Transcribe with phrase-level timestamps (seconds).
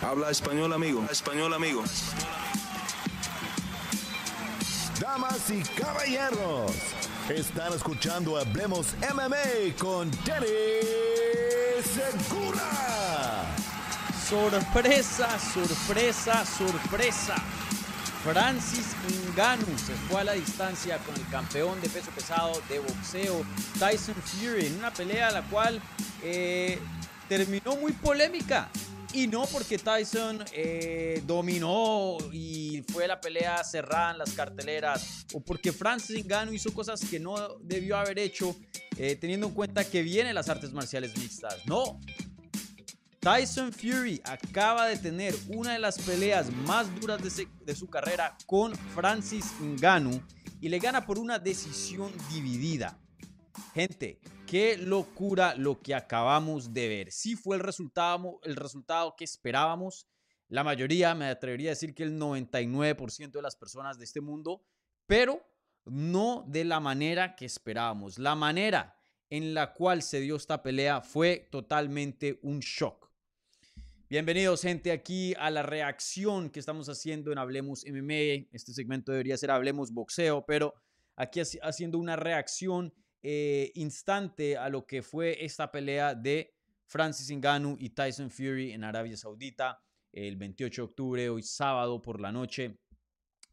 [0.00, 1.04] Habla español, amigo.
[1.10, 1.82] Español, amigo.
[5.00, 6.72] Damas y caballeros,
[7.28, 10.46] están escuchando Hablemos MMA con Danny
[11.82, 13.44] Segura.
[14.28, 17.34] Sorpresa, sorpresa, sorpresa.
[18.22, 18.94] Francis
[19.34, 23.44] Ngannou se fue a la distancia con el campeón de peso pesado de boxeo
[23.78, 25.80] Tyson Fury en una pelea la cual
[26.22, 26.78] eh,
[27.28, 28.68] terminó muy polémica.
[29.14, 35.40] Y no porque Tyson eh, dominó y fue la pelea cerrada en las carteleras o
[35.40, 38.54] porque Francis Ngannou hizo cosas que no debió haber hecho
[38.98, 41.64] eh, teniendo en cuenta que vienen las artes marciales mixtas.
[41.66, 41.98] No,
[43.20, 48.74] Tyson Fury acaba de tener una de las peleas más duras de, su carrera con
[48.94, 50.22] Francis Ngannou
[50.60, 52.98] y le gana por una decisión dividida.
[53.74, 57.12] Gente, qué locura lo que acabamos de ver.
[57.12, 60.06] Sí fue el resultado, el resultado que esperábamos.
[60.48, 64.62] La mayoría, me atrevería a decir que el 99% de las personas de este mundo,
[65.06, 65.42] pero
[65.84, 68.18] no de la manera que esperábamos.
[68.18, 68.96] La manera
[69.30, 73.08] en la cual se dio esta pelea fue totalmente un shock.
[74.08, 78.48] Bienvenidos, gente, aquí a la reacción que estamos haciendo en Hablemos MMA.
[78.52, 80.72] Este segmento debería ser Hablemos Boxeo, pero
[81.14, 86.54] aquí haciendo una reacción eh, instante a lo que fue esta pelea de
[86.86, 92.20] Francis Ngannou y Tyson Fury en Arabia Saudita el 28 de octubre, hoy sábado por
[92.20, 92.78] la noche.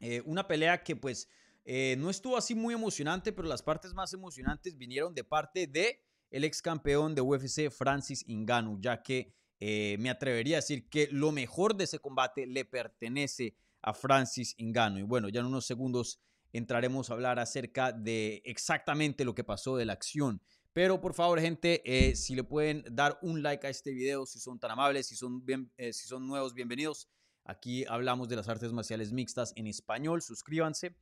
[0.00, 1.28] Eh, una pelea que pues
[1.64, 6.00] eh, no estuvo así muy emocionante, pero las partes más emocionantes vinieron de parte de
[6.30, 11.32] el ex campeón de UFC Francis Ngannou, ya que me atrevería a decir que lo
[11.32, 15.00] mejor de ese combate le pertenece a Francis Ngannou.
[15.00, 16.20] Y bueno, ya en unos segundos
[16.56, 20.40] entraremos a hablar acerca de exactamente lo que pasó de la acción.
[20.72, 24.38] Pero por favor, gente, eh, si le pueden dar un like a este video, si
[24.38, 27.08] son tan amables, si son, bien, eh, si son nuevos, bienvenidos.
[27.44, 30.94] Aquí hablamos de las artes marciales mixtas en español, suscríbanse.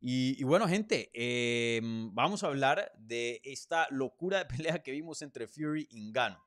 [0.00, 5.22] Y, y bueno, gente, em, vamos a hablar de esta locura de pelea que vimos
[5.22, 6.40] entre Fury y Ngannou.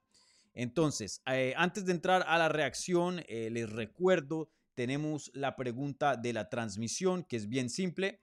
[0.55, 6.31] Entonces, eh, antes de entrar a la reacción, eh, les recuerdo, tenemos la pregunta de
[6.33, 8.21] la transmisión, que es bien simple.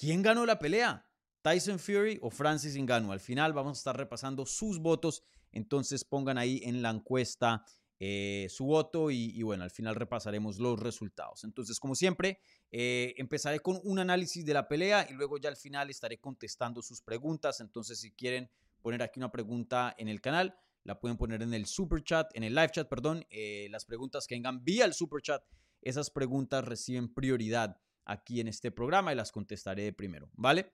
[0.00, 1.06] ¿Quién ganó la pelea?
[1.42, 3.12] ¿Tyson Fury o Francis Ngannou?
[3.12, 5.22] Al final vamos a estar repasando sus votos,
[5.52, 7.66] entonces pongan ahí en la encuesta
[7.98, 11.44] eh, su voto y, bueno, al final repasaremos los resultados.
[11.44, 12.40] Entonces, como siempre,
[12.70, 17.02] empezaré con un análisis de la pelea y luego ya al final estaré contestando sus
[17.02, 17.60] preguntas.
[17.60, 18.50] Entonces, si quieren
[18.80, 22.44] poner aquí una pregunta en el canal, la pueden poner en el super chat, en
[22.44, 23.26] el live chat, perdón.
[23.28, 25.44] Eh, las preguntas que vengan vía el super chat,
[25.82, 27.78] esas preguntas reciben prioridad
[28.10, 30.72] aquí en este programa y las contestaré primero, ¿vale?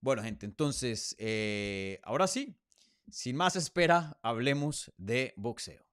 [0.00, 2.56] Bueno, gente, entonces, eh, ahora sí,
[3.10, 5.84] sin más espera, hablemos de boxeo.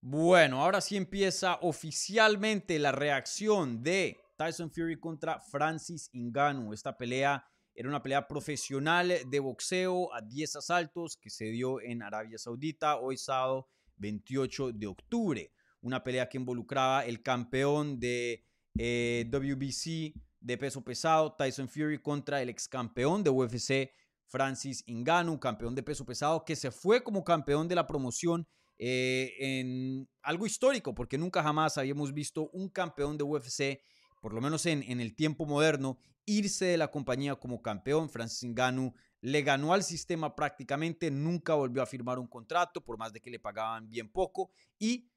[0.00, 6.72] Bueno, ahora sí empieza oficialmente la reacción de Tyson Fury contra Francis Ngannou.
[6.72, 12.02] Esta pelea era una pelea profesional de boxeo a 10 asaltos que se dio en
[12.02, 15.52] Arabia Saudita hoy sábado 28 de octubre.
[15.80, 18.44] Una pelea que involucraba el campeón de
[18.78, 23.92] eh, WBC de peso pesado, Tyson Fury, contra el ex campeón de UFC,
[24.26, 28.46] Francis Ngannou, campeón de peso pesado, que se fue como campeón de la promoción
[28.78, 33.80] eh, en algo histórico, porque nunca jamás habíamos visto un campeón de UFC,
[34.20, 38.08] por lo menos en, en el tiempo moderno, irse de la compañía como campeón.
[38.08, 43.12] Francis Ngannou le ganó al sistema prácticamente, nunca volvió a firmar un contrato, por más
[43.12, 45.08] de que le pagaban bien poco, y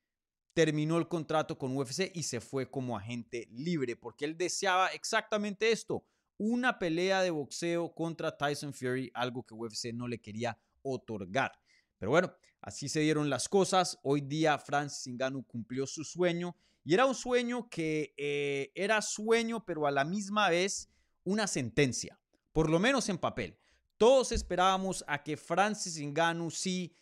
[0.54, 5.72] terminó el contrato con UFC y se fue como agente libre, porque él deseaba exactamente
[5.72, 6.06] esto,
[6.38, 11.52] una pelea de boxeo contra Tyson Fury, algo que UFC no le quería otorgar.
[11.98, 13.98] Pero bueno, así se dieron las cosas.
[14.04, 19.66] Hoy día Francis Ngannou cumplió su sueño y era un sueño que eh, era sueño,
[19.66, 20.90] pero a la misma vez
[21.26, 22.18] una sentencia,
[22.54, 23.60] por lo menos en papel.
[23.98, 26.96] Todos esperábamos a que Francis Ngannou sí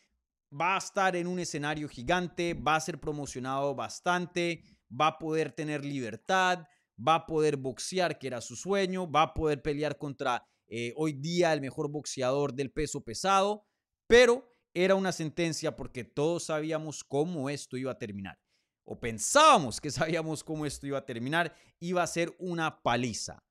[0.51, 5.51] va a estar en un escenario gigante, va a ser promocionado bastante, va a poder
[5.51, 6.65] tener libertad,
[6.95, 11.13] va a poder boxear, que era su sueño, va a poder pelear contra eh, hoy
[11.13, 13.65] día el mejor boxeador del peso pesado,
[14.07, 18.39] pero era una sentencia porque todos sabíamos cómo esto iba a terminar.
[18.85, 21.55] O pensábamos que sabíamos cómo esto iba a terminar.
[21.79, 23.43] Iba a ser una paliza.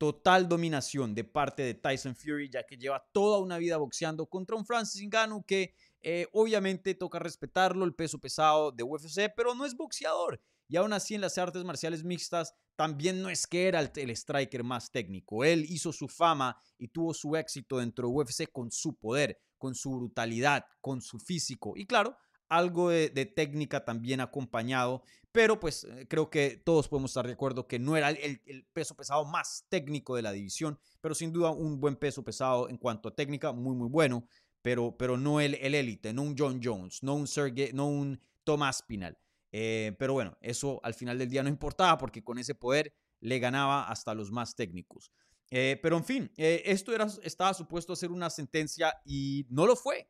[0.00, 4.56] Total dominación de parte de Tyson Fury, ya que lleva toda una vida boxeando contra
[4.56, 9.66] un Francis Ngannou que eh, obviamente toca respetarlo, el peso pesado de UFC, pero no
[9.66, 10.40] es boxeador.
[10.68, 14.08] Y aún así en las artes marciales mixtas también no es que era el, el,
[14.16, 15.44] striker más técnico.
[15.44, 19.74] Él hizo su fama y tuvo su éxito dentro de UFC con su poder, con
[19.74, 21.74] su brutalidad, con su físico.
[21.76, 22.16] Y claro,
[22.50, 25.02] algo de, técnica también acompañado,
[25.32, 28.94] pero pues eh, creo que todos podemos estar de acuerdo que no era el, peso
[28.96, 33.08] pesado más técnico de la división, pero sin duda un buen peso pesado en cuanto
[33.08, 34.26] a técnica, muy muy bueno,
[34.62, 38.82] pero, pero no el élite, no un John Jones, no un Sergey, no un Tomás
[38.82, 39.16] Pinal.
[39.52, 43.38] Eh, pero bueno, eso al final del día no importaba porque con ese poder le
[43.38, 45.12] ganaba hasta los más técnicos.
[45.52, 49.76] Eh, pero en fin, esto era, estaba supuesto a ser una sentencia y no lo
[49.76, 50.08] fue.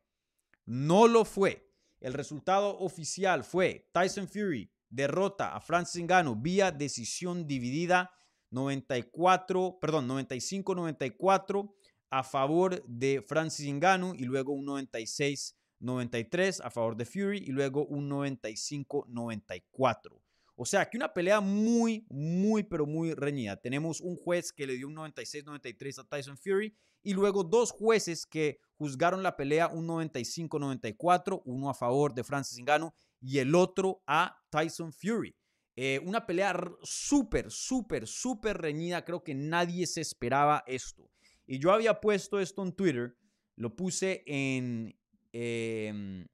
[0.65, 1.70] No lo fue.
[2.01, 8.11] El resultado oficial fue Tyson Fury derrota a Francis Ngannou vía decisión dividida
[8.49, 11.71] 94, perdón, 95-94
[12.09, 17.85] a favor de Francis Ngannou y luego un 96-93 a favor de Fury y luego
[17.85, 20.19] un 95-94.
[20.61, 23.59] O sea, que una pelea muy, muy, pero muy reñida.
[23.59, 26.71] Tenemos un juez que le dio un 96-93 a Tyson Fury
[27.01, 32.59] y luego dos jueces que juzgaron la pelea un 95-94, uno a favor de Francis
[32.59, 35.35] Ngannou y el otro a Tyson Fury.
[35.75, 39.03] Eh, una pelea súper, súper, súper reñida.
[39.03, 41.09] Creo que nadie se esperaba esto.
[41.47, 43.17] Y yo había puesto esto en Twitter,
[43.55, 44.95] lo puse en,
[45.33, 46.27] eh,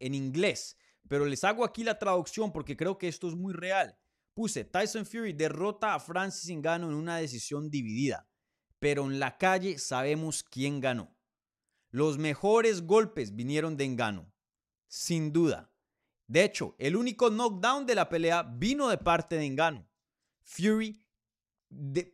[0.00, 0.76] en inglés,
[1.08, 3.98] pero les hago aquí la traducción porque creo que esto es muy real.
[4.34, 8.28] Puse Tyson Fury derrota a Francis Ngannou en una decisión dividida,
[8.78, 11.16] pero en la calle sabemos quién ganó.
[11.90, 14.30] Los mejores golpes vinieron de Ngannou,
[14.86, 15.72] sin duda.
[16.28, 19.88] De hecho, el único knockdown de la pelea vino de parte de Ngannou.
[20.42, 21.04] Fury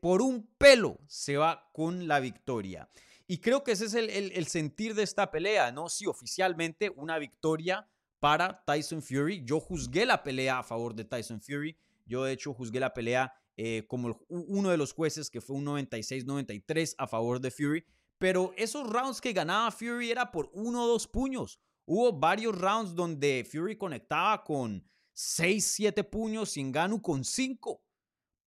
[0.00, 2.88] por un pelo se va con la victoria.
[3.26, 5.88] Y creo que ese es el, el, el, sentir de esta pelea, ¿no?
[5.88, 7.88] Sí, oficialmente una victoria
[8.25, 9.44] para Tyson Fury.
[9.44, 11.76] Yo juzgué la pelea a favor de Tyson Fury.
[12.06, 15.67] Yo, de hecho, juzgué la pelea eh, como uno de los jueces, que fue un
[15.67, 17.85] 96-93 a favor de Fury.
[18.17, 21.61] Pero esos rounds que ganaba Fury era por uno o dos puños.
[21.85, 26.73] Hubo varios rounds donde Fury conectaba con 6, 7 puños y
[27.03, 27.82] con 5.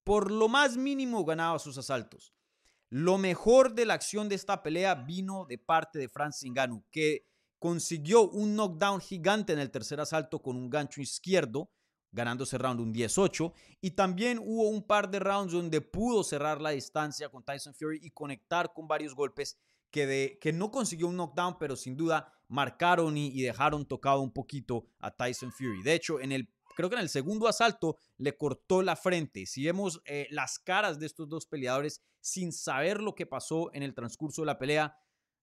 [0.03, 2.33] Por lo más mínimo ganaba sus asaltos.
[2.89, 7.27] Lo mejor de la acción de esta pelea vino de parte de Francis Ngannou, que
[7.59, 11.71] consiguió un knockdown gigante en el tercer asalto con un gancho izquierdo,
[12.11, 13.53] ganando ese round un 18.
[13.81, 17.99] Y también hubo un par de rounds donde pudo cerrar la distancia con Tyson Fury
[18.01, 19.57] y conectar con varios golpes
[19.91, 24.85] que, no consiguió un knockdown, pero sin duda marcaron y, y, dejaron tocado un poquito
[24.99, 25.81] a Tyson Fury.
[25.81, 29.45] De hecho, en el, creo que en el segundo asalto le cortó la frente.
[29.45, 33.83] Si vemos eh, las caras de estos dos peleadores sin saber lo que pasó en
[33.83, 34.95] el transcurso de la pelea,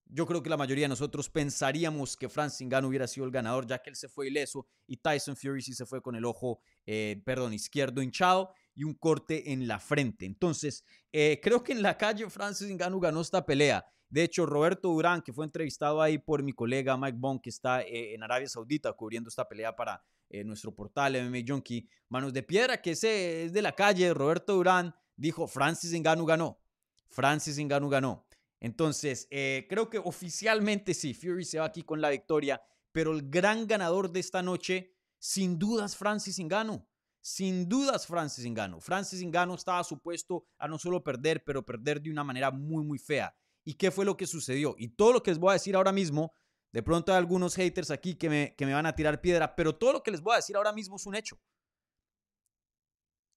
[0.07, 3.65] yo creo que la mayoría de nosotros pensaríamos que Francis Ngannou hubiera sido el ganador,
[3.65, 6.61] ya que él se fue ileso y Tyson Fury sí se fue con el ojo,
[6.85, 10.25] eh, perdón, izquierdo hinchado y un corte en la frente.
[10.25, 13.85] Entonces, eh, creo que en la calle Francis Ngannou ganó esta pelea.
[14.07, 17.81] De hecho, Roberto Durán, que fue entrevistado ahí por mi colega Mike Bond, que está
[17.81, 20.03] eh, en Arabia Saudita cubriendo esta pelea para
[20.43, 25.47] nuestro portal MMA Junkie, Manos de Piedra, que es de la calle, Roberto Durán, dijo,
[25.47, 26.59] Francis Ngannou ganó.
[27.07, 28.24] Francis Ngannou ganó.
[28.59, 32.61] Entonces, eh, creo que oficialmente sí, Fury se va aquí con la victoria,
[32.91, 36.87] pero el gran ganador de esta noche, sin dudas, Francis Ngannou.
[37.21, 38.79] Sin dudas, Francis Ngannou.
[38.79, 42.99] Francis Ngannou estaba supuesto a no solo perder, pero perder de una manera muy, muy
[42.99, 43.35] fea
[43.65, 44.75] y qué fue lo que sucedió.
[44.77, 46.31] Y todo lo que les voy a decir ahora mismo,
[46.71, 49.75] de pronto hay algunos haters aquí que me, que me van a tirar piedra, pero
[49.75, 51.39] todo lo que les voy a decir ahora mismo es un hecho.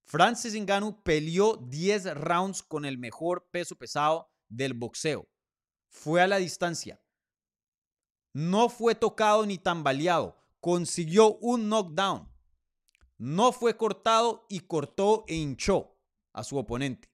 [0.04, 5.28] Francis Ngannou peleó 10 rounds con el mejor peso pesado del boxeo.
[5.88, 7.00] Fue a la distancia.
[8.32, 10.36] No fue tocado ni tambaleado.
[10.60, 12.30] Consiguió un knockdown.
[13.16, 15.96] No fue cortado y cortó e hinchó
[16.32, 17.10] a su oponente.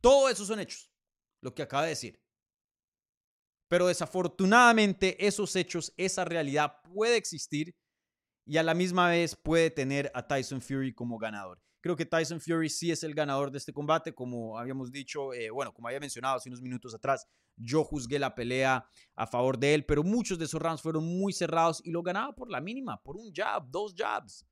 [0.00, 0.90] Todo eso son hechos.
[1.40, 2.22] Lo que acaba de decir.
[3.68, 7.76] Pero desafortunadamente esos hechos, esa realidad puede existir
[8.46, 11.62] y a la misma vez puede tener a Tyson Fury como ganador.
[11.80, 15.50] Creo que Tyson Fury sí es el ganador de este combate, como habíamos dicho, eh,
[15.50, 19.74] bueno, como había mencionado hace unos minutos atrás, yo juzgué la pelea a favor de
[19.74, 23.00] él, pero muchos de esos rounds fueron muy cerrados y lo ganaba por la mínima,
[23.02, 24.46] por un jab, dos jabs.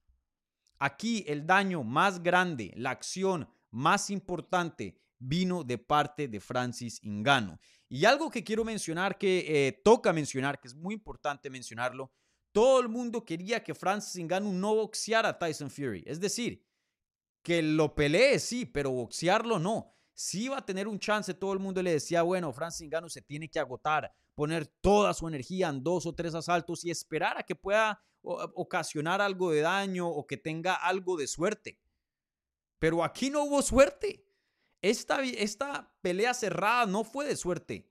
[0.78, 7.58] Aquí el daño más grande, la acción más importante vino de parte de Francis Ngannou.
[7.88, 12.12] Y algo que quiero mencionar, que eh, toca mencionar, que es muy importante mencionarlo,
[12.52, 16.02] todo el mundo quería que Francis Ngannou no boxeara a Tyson Fury.
[16.06, 16.65] Es decir,
[17.46, 19.94] que lo pelee, sí, pero boxearlo no.
[20.12, 23.22] Si iba a tener un chance, todo el mundo le decía, bueno, Francis Ngannou se
[23.22, 27.44] tiene que agotar, poner toda su energía en dos o tres asaltos y esperar a
[27.44, 31.78] que pueda ocasionar algo de daño o que tenga algo de suerte.
[32.80, 34.26] Pero aquí no hubo suerte.
[34.82, 37.88] Esta, esta pelea cerrada no fue de suerte.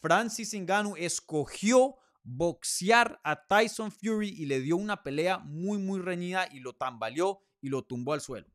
[0.00, 6.48] Francis Ngannou escogió boxear a Tyson Fury y le dio una pelea muy, muy reñida
[6.50, 8.53] y lo tambaleó y lo tumbó al suelo.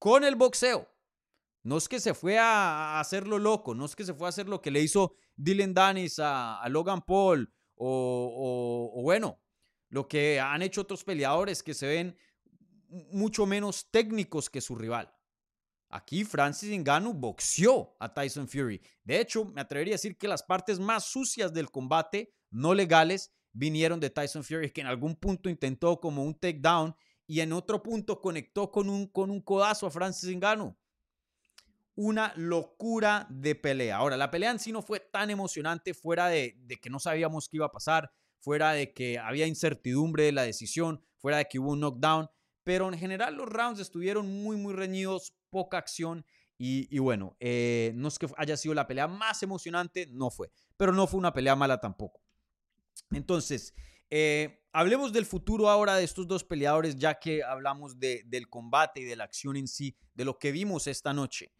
[0.00, 0.88] Con el boxeo.
[1.62, 4.48] No es que se fue a, hacerlo loco, no es que se fue a hacer
[4.48, 9.42] lo que le hizo Dylan Danis a, Logan Paul o, bueno,
[9.90, 12.16] lo que han hecho otros peleadores que se ven
[13.12, 15.14] mucho menos técnicos que su rival.
[15.90, 18.80] Aquí Francis Ngannou boxeó a Tyson Fury.
[19.04, 23.34] De hecho, me atrevería a decir que las partes más sucias del combate, no legales,
[23.52, 26.96] vinieron de Tyson Fury, que en algún punto intentó como un takedown
[27.30, 30.76] y en otro punto conectó con un, con un codazo a Francis Ngannou.
[31.94, 33.98] Una locura de pelea.
[33.98, 37.48] Ahora, la pelea en sí no fue tan emocionante fuera de, de que no sabíamos
[37.48, 38.10] qué iba a pasar,
[38.40, 42.28] fuera de que había incertidumbre de la decisión, fuera de que hubo un knockdown
[42.64, 46.24] pero en general los rounds estuvieron muy, muy reñidos, poca acción
[46.62, 50.92] y, bueno, eh, no es que haya sido la pelea más emocionante, no fue, pero
[50.92, 52.20] no fue una pelea mala tampoco.
[53.12, 53.74] Entonces,
[54.10, 59.00] eh, hablemos del futuro ahora de estos dos peleadores, ya que hablamos de, del combate
[59.00, 61.52] y de la acción en sí, de lo que vimos esta noche.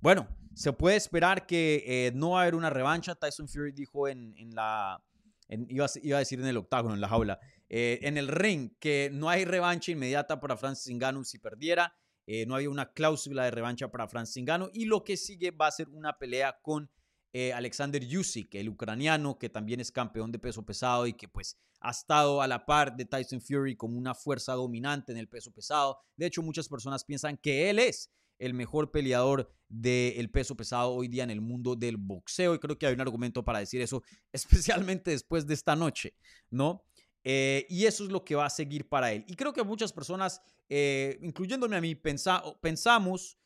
[0.00, 3.14] Bueno, se puede esperar que eh, no va a haber una revancha.
[3.14, 5.02] Tyson Fury dijo en, en la,
[5.48, 9.10] iba, iba, a decir en el octágono, en la jaula, eh, en el ring, que
[9.12, 11.94] no hay revancha inmediata para Francis Ngannou si perdiera,
[12.26, 15.68] eh, no había una cláusula de revancha para Francis Ngannou y lo que sigue va
[15.68, 16.90] a ser una pelea con
[17.32, 21.58] eh, Alexander Usyk, el ucraniano que también es campeón de peso pesado y que pues
[21.80, 25.52] ha estado a la par de Tyson Fury como una fuerza dominante en el peso
[25.52, 25.98] pesado.
[26.16, 31.08] De hecho, muchas personas piensan que él es el mejor peleador del peso pesado hoy
[31.08, 34.02] día en el mundo del boxeo y creo que hay un argumento para decir eso,
[34.32, 36.14] especialmente después de esta noche,
[36.50, 36.84] ¿no?
[37.24, 39.24] Eh, y eso es lo que va a seguir para él.
[39.26, 43.36] Y creo que muchas personas, eh, incluyéndome a mí, pensamos,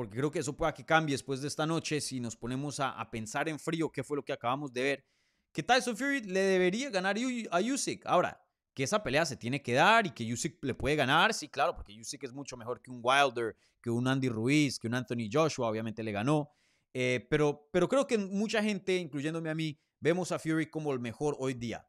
[0.00, 3.06] porque creo que eso pueda que cambie después de esta noche, si nos ponemos a,
[3.10, 5.04] pensar en frío qué fue lo que acabamos de ver,
[5.52, 7.16] que Tyson Fury le debería ganar
[7.50, 8.06] a Usyk.
[8.06, 8.42] Ahora,
[8.72, 11.74] que esa pelea se tiene que dar y que Usyk le puede ganar, sí, claro,
[11.74, 15.28] porque Usyk es mucho mejor que un Wilder, que un Andy Ruiz, que un Anthony
[15.30, 16.50] Joshua, obviamente le ganó.
[16.94, 21.00] Eh, pero, pero creo que mucha gente, incluyéndome a mí, vemos a Fury como el
[21.00, 21.86] mejor hoy día.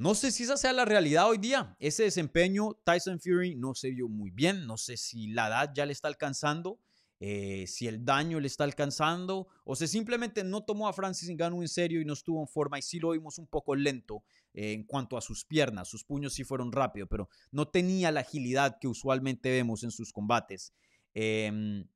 [0.00, 1.76] No sé si esa sea la realidad hoy día.
[1.80, 4.64] Ese desempeño, Tyson Fury no se vio muy bien.
[4.64, 6.78] No sé si la edad ya le está alcanzando,
[7.18, 11.62] eh, si el daño le está alcanzando, o si simplemente no tomó a Francis Ngannou
[11.62, 12.78] en serio y no estuvo en forma.
[12.78, 14.22] Y sí lo vimos un poco lento
[14.54, 15.88] eh, en cuanto a sus piernas.
[15.88, 20.12] Sus puños sí fueron rápidos, pero no tenía la agilidad que usualmente vemos en sus
[20.12, 20.72] combates.
[21.12, 21.88] Em,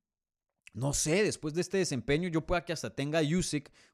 [0.73, 3.23] no sé, después de este desempeño, yo pueda que hasta tenga a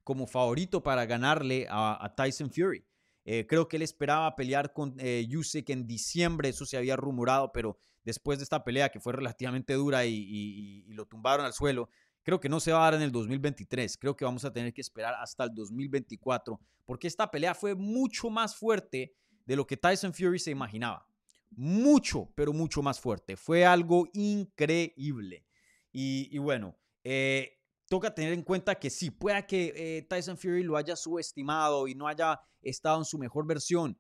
[0.04, 2.89] como favorito para ganarle a Tyson Fury.
[3.32, 7.52] Eh, creo que él esperaba pelear con eh, Usyk en diciembre, eso se había rumorado,
[7.52, 11.92] pero después de esta pelea que fue relativamente dura y, lo tumbaron al suelo,
[12.24, 14.74] creo que no se va a dar en el 2023, creo que vamos a tener
[14.74, 19.14] que esperar hasta el 2024, porque esta pelea fue mucho más fuerte
[19.46, 21.08] de lo que Tyson Fury se imaginaba.
[21.52, 23.38] Mucho, pero mucho más fuerte.
[23.38, 25.46] Fue algo increíble.
[25.92, 27.59] Y, bueno, eh,
[27.90, 31.96] toca tener en cuenta que sí, pueda que eh, Tyson Fury lo haya subestimado y
[31.96, 34.00] no haya estado en su mejor versión.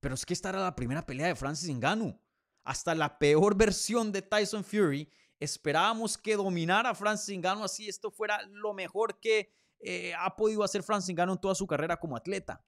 [0.00, 2.20] Pero es que esta era la primera pelea de Francis Ngannou.
[2.64, 8.10] Hasta la peor versión de Tyson Fury esperábamos que dominara a Francis Ngannou así esto
[8.10, 12.16] fuera lo mejor que eh, ha podido hacer Francis Ngannou en toda su carrera como
[12.16, 12.64] atleta.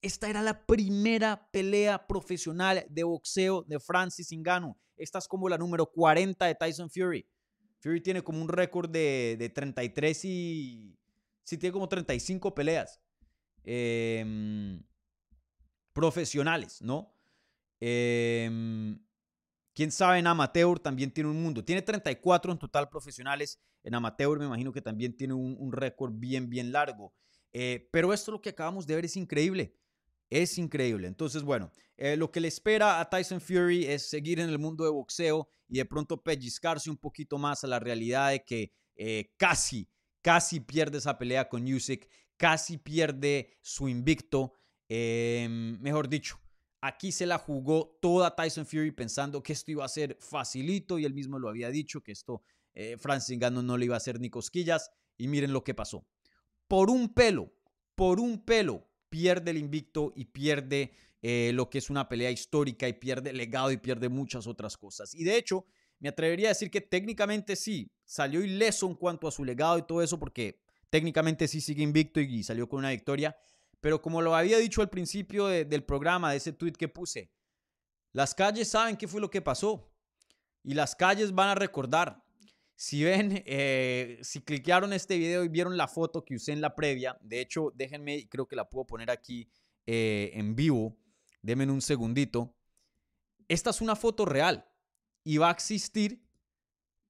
[0.00, 4.78] Esta era la primera pelea profesional de boxeo de Francis Ngannou.
[4.96, 7.26] Esta es como la número 40 de Tyson Fury.
[7.80, 10.98] Fury tiene como un récord de, de 33 y...
[11.44, 13.00] Sí, tiene como 35 peleas
[13.64, 14.82] em,
[15.94, 17.14] profesionales, ¿no?
[17.80, 18.98] Em,
[19.74, 21.64] quién sabe, en amateur también tiene un mundo.
[21.64, 23.60] Tiene 34 en total profesionales.
[23.82, 27.14] En amateur me imagino que también tiene un, récord bien, bien largo.
[27.52, 29.74] Eh, pero esto lo que acabamos de ver es increíble.
[30.30, 31.08] Es increíble.
[31.08, 34.84] Entonces, bueno, eh, lo que le espera a Tyson Fury es seguir en el mundo
[34.84, 39.32] de boxeo y de pronto pellizcarse un poquito más a la realidad de que eh,
[39.36, 39.88] casi,
[40.22, 44.52] casi pierde esa pelea con Usyk, casi pierde su invicto.
[44.88, 46.38] Em, mejor dicho,
[46.80, 51.04] aquí se la jugó toda Tyson Fury pensando que esto iba a ser facilito y
[51.04, 52.42] él mismo lo había dicho, que esto
[52.74, 56.06] eh, Francis no le iba a hacer ni cosquillas y miren lo que pasó.
[56.68, 57.52] Por un pelo,
[57.94, 62.86] por un pelo, pierde el invicto y pierde eh, lo que es una pelea histórica
[62.88, 65.14] y pierde el legado y pierde muchas otras cosas.
[65.14, 65.66] Y de hecho,
[65.98, 69.82] me atrevería a decir que técnicamente sí, salió ileso en cuanto a su legado y
[69.82, 70.60] todo eso, porque
[70.90, 73.36] técnicamente sí sigue invicto y salió con una victoria,
[73.80, 77.30] Pero como lo había dicho al principio del programa, de ese tweet que puse,
[78.12, 79.92] las calles saben qué fue lo que pasó
[80.64, 82.24] y las calles van a recordar.
[82.80, 86.76] Si ven, eh, si cliquearon este video y vieron la foto que usé en la
[86.76, 89.50] previa, de hecho, déjenme, creo que la puedo poner aquí
[89.84, 90.96] eh, en vivo.
[91.42, 92.54] Denme un segundito.
[93.48, 94.64] Esta es una foto real
[95.24, 96.24] y va a existir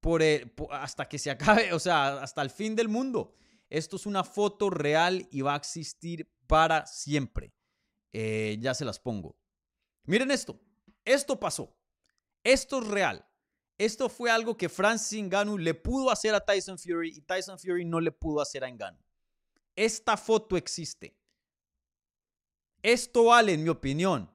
[0.01, 0.23] por,
[0.71, 3.35] hasta que se acabe, o sea, hasta el fin del mundo.
[3.69, 7.53] Esto es una foto real y va a existir para siempre.
[8.15, 9.37] Eh, ya se las pongo.
[10.05, 10.59] Miren esto.
[11.05, 11.77] Esto pasó.
[12.43, 13.28] Esto es real.
[13.79, 17.85] Esto fue algo que Francis Ngannou le pudo hacer a Tyson Fury y Tyson Fury
[17.85, 19.01] no le pudo hacer a Ngannou.
[19.77, 21.17] Esta foto existe.
[22.83, 24.29] Esto vale, en mi opinión,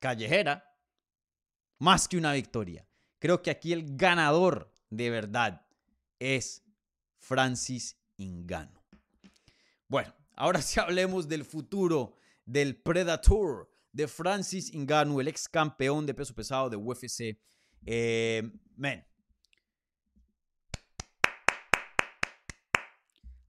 [0.00, 0.64] callejera,
[1.78, 2.88] más que una victoria.
[3.18, 5.66] Creo que aquí el ganador de verdad
[6.18, 6.62] es
[7.18, 8.82] Francis Ngannou.
[9.88, 12.16] Bueno, ahora sí hablemos del futuro
[12.46, 17.38] del Predator de Francis Ngannou, el ex campeón de peso pesado de UFC
[17.86, 18.42] eh,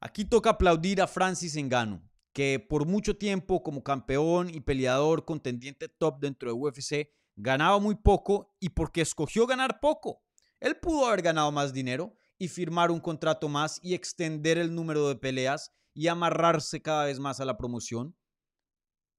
[0.06, 2.00] Aquí toca aplaudir a Francis Ngannou,
[2.32, 7.96] que por mucho tiempo como campeón y peleador contendiente top dentro de UFC ganaba muy
[7.96, 10.24] poco y porque escogió ganar poco.
[10.60, 15.08] Él pudo haber ganado más dinero y firmar un contrato más y extender el número
[15.08, 18.16] de peleas y amarrarse cada vez más a la promoción.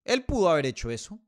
[0.04, 1.20] Él pudo haber hecho eso.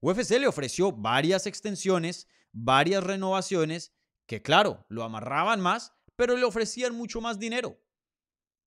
[0.00, 3.94] UFC le ofreció varias extensiones, varias renovaciones
[4.26, 7.80] que claro, lo amarraban más, pero le ofrecían mucho más dinero.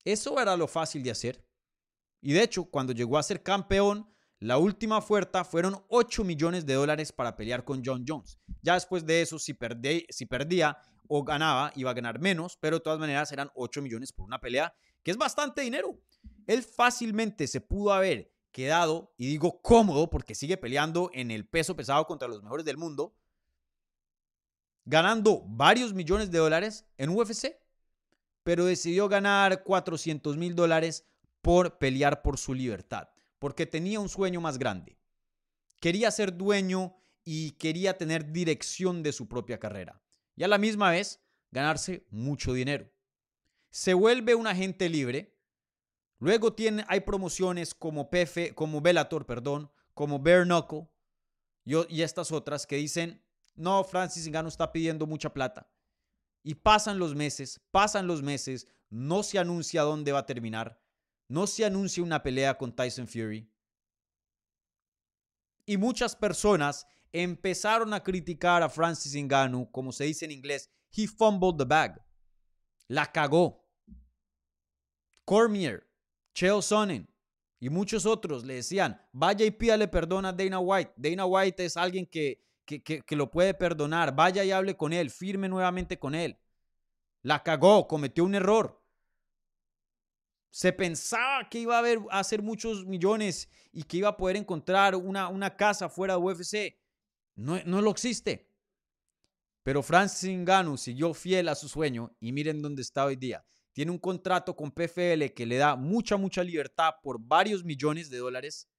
[0.03, 1.45] Eso era lo fácil de hacer.
[2.21, 6.73] Y de hecho, cuando llegó a ser campeón, la última oferta fueron 8 millones de
[6.73, 8.39] dólares para pelear con John Jones.
[8.61, 9.57] Ya después de eso, si,
[10.09, 14.11] si perdía o ganaba, iba a ganar menos, pero de todas maneras eran 8 millones
[14.11, 15.97] por una pelea, que es bastante dinero.
[16.45, 21.75] Él fácilmente se pudo haber quedado, y digo cómodo porque sigue peleando en el peso
[21.75, 23.15] pesado contra los mejores del mundo,
[24.85, 27.57] ganando varios millones de dólares en UFC,
[28.43, 31.05] pero decidió ganar 400 mil dólares
[31.41, 34.97] por pelear por su libertad, porque tenía un sueño más grande.
[35.79, 40.01] Quería ser dueño y quería tener dirección de su propia carrera.
[40.35, 42.91] Y a la misma vez, ganarse mucho dinero.
[43.69, 45.37] Se vuelve un agente libre.
[46.19, 50.87] Luego tiene, hay promociones como PF, como Bellator, perdón, como Bare Knuckle
[51.65, 53.22] y, y estas otras que dicen,
[53.55, 55.69] no, Francis Ngannou está pidiendo mucha plata.
[56.43, 60.81] Y pasan los meses, pasan los meses, no se anuncia dónde va a terminar,
[61.27, 63.49] no se anuncia una pelea con Tyson Fury.
[65.65, 71.07] Y muchas personas empezaron a criticar a Francis Ngannou, como se dice en inglés, he
[71.07, 72.03] fumbled the bag.
[72.87, 73.63] La cagó.
[75.23, 75.87] Cormier,
[76.33, 77.07] Chael Sonnen
[77.63, 80.91] y muchos otros le decían, vaya y pídale perdón a Dana White.
[80.97, 84.15] Dana White es alguien que que, lo puede perdonar.
[84.15, 86.39] Vaya y hable con él, firme nuevamente con él.
[87.21, 88.81] La cagó, cometió un error.
[90.49, 94.95] Se pensaba que iba a, a hacer muchos millones y que iba a poder encontrar
[94.95, 96.77] una, una casa fuera de UFC.
[97.35, 98.53] No, no lo existe.
[99.63, 103.43] Pero Francis Ngannou siguió fiel a su sueño y miren dónde está hoy día.
[103.71, 108.17] Tiene un contrato con PFL que le da mucha, mucha libertad por varios millones de
[108.17, 108.69] dólares.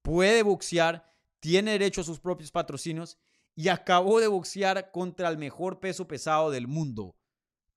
[0.00, 1.11] Puede boxear
[1.42, 3.18] tiene derecho a sus propios patrocinios
[3.56, 7.16] y acabó de boxear contra el mejor peso pesado del mundo,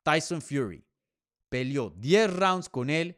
[0.03, 0.85] Tyson Fury.
[1.49, 3.17] Peleó 10 rounds con él,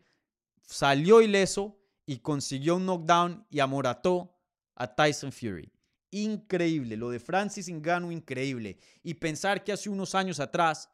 [0.62, 4.40] salió ileso y consiguió un knockdown y amorató
[4.76, 5.70] a Tyson Fury.
[6.12, 8.80] Increíble, lo de Francis Ngannou increíble.
[9.04, 10.90] Y pensar que hace unos años atrás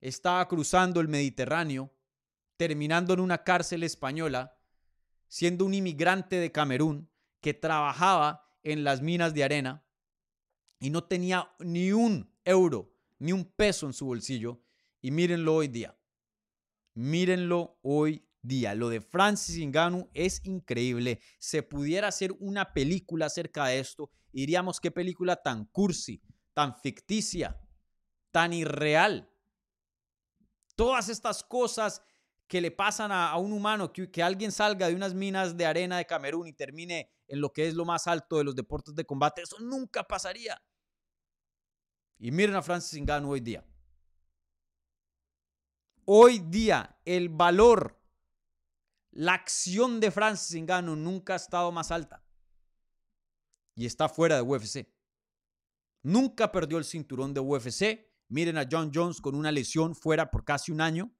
[0.00, 1.94] estaba cruzando el Mediterráneo,
[2.56, 4.58] terminando en una cárcel española,
[5.28, 7.08] siendo un inmigrante de Camerún
[7.40, 9.84] que trabajaba en las minas de arena
[10.80, 14.62] y no tenía ni un euro, ni un peso en su bolsillo.
[15.02, 15.96] Y mírenlo hoy día.
[16.94, 18.74] Mírenlo hoy día.
[18.74, 21.20] Lo de Francis Ngannou es increíble.
[21.38, 24.10] Se pudiera hacer una película acerca de esto.
[24.32, 26.22] Diríamos qué película tan cursi,
[26.54, 27.60] tan ficticia,
[28.30, 29.30] tan irreal.
[30.76, 32.02] Todas estas cosas
[32.46, 35.98] que le pasan a, un humano, que, que, alguien salga de unas minas de arena
[35.98, 39.06] de Camerún y termine en lo que es lo más alto de los deportes de
[39.06, 40.60] combate, eso nunca pasaría.
[42.18, 43.64] Y miren a Francis Ngannou hoy día.
[46.04, 48.02] Hoy día el valor,
[49.12, 52.24] la acción de Francis Ngannou nunca ha estado más alta.
[53.76, 54.92] Y está fuera de UFC.
[56.02, 58.10] Nunca perdió el cinturón de UFC.
[58.28, 61.14] Miren a John Jones con una lesión fuera por casi un año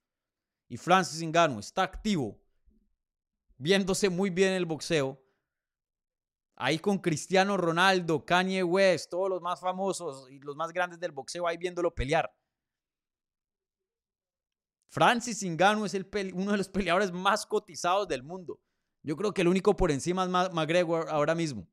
[0.68, 2.40] y Francis Ngannou está activo
[3.60, 5.22] viéndose muy bien el boxeo.
[6.62, 11.10] Ahí con Cristiano Ronaldo, Kanye West, todos los más famosos y los más grandes del
[11.10, 12.30] boxeo ahí viéndolo pelear.
[14.90, 15.94] Francis Ngannou es
[16.34, 18.60] uno de los peleadores más cotizados del mundo.
[19.02, 21.66] Yo creo que el único por encima es McGregor ahora mismo.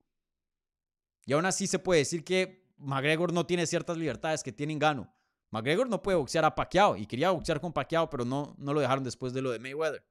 [1.26, 5.12] Y aún así se puede decir que McGregor no tiene ciertas libertades que tiene Ngannou.
[5.52, 8.80] McGregor no puede boxear a Pacquiao y quería boxear con Pacquiao, pero no, no lo
[8.80, 10.06] dejaron después de lo de Mayweather.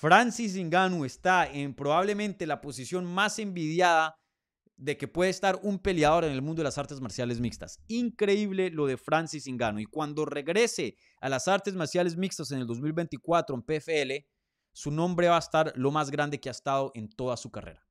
[0.00, 4.16] Francis Ngannou está en probablemente la posición más envidiada
[4.78, 7.80] de que puede estar un peleador en el mundo de las artes marciales mixtas.
[7.86, 9.78] Increíble lo de Francis Ngannou.
[9.78, 14.26] Y cuando regrese a las artes marciales mixtas en el 2024 en PFL,
[14.72, 17.86] su nombre va a estar lo más grande que ha estado en toda su carrera.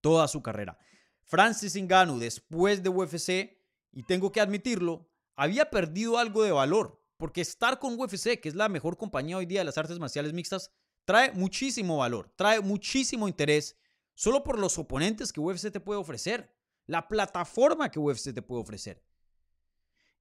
[0.00, 0.78] Toda su carrera.
[1.24, 3.58] Francis Ngannou, después de UFC,
[3.90, 8.54] y tengo que admitirlo, había perdido algo de valor, porque estar con UFC, que es
[8.54, 10.70] la mejor compañía hoy día de las artes marciales mixtas,
[11.04, 13.76] trae muchísimo valor, trae muchísimo interés
[14.14, 16.54] solo por los oponentes que UFC te puede ofrecer,
[16.86, 19.02] la plataforma que UFC te puede ofrecer.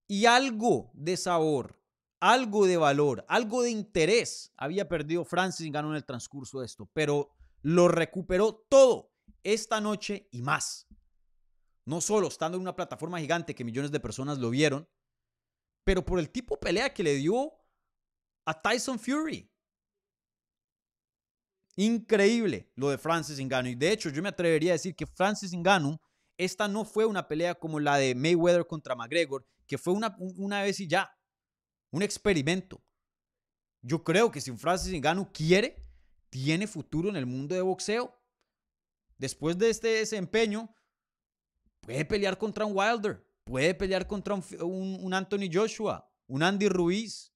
[0.08, 1.82] Y algo de sabor,
[2.20, 6.90] algo de valor, algo de interés había perdido Francis Ngannou en el transcurso de esto,
[6.94, 7.30] pero
[7.62, 9.12] lo recuperó todo
[9.44, 10.88] esta noche y más.
[11.86, 14.88] No solo estando en una plataforma gigante que millones de personas lo vieron,
[15.86, 17.54] pero por el tipo de pelea que le dio
[18.44, 19.50] a Tyson Fury.
[21.78, 23.72] Increíble lo de Francis Ngannou.
[23.72, 25.98] Y de hecho, yo me atrevería a decir que Francis Ngannou,
[26.38, 30.64] esta no fue una pelea como la de Mayweather contra McGregor, que fue una, una
[30.64, 31.16] vez y ya.
[31.92, 32.84] Un experimento.
[33.82, 35.86] Yo creo que si Francis Ngannou quiere,
[36.30, 38.20] tiene futuro en el mundo de boxeo.
[39.18, 40.74] Después de este desempeño,
[41.82, 47.34] puede pelear contra un Wilder, puede pelear contra un, un Anthony Joshua, un Andy Ruiz.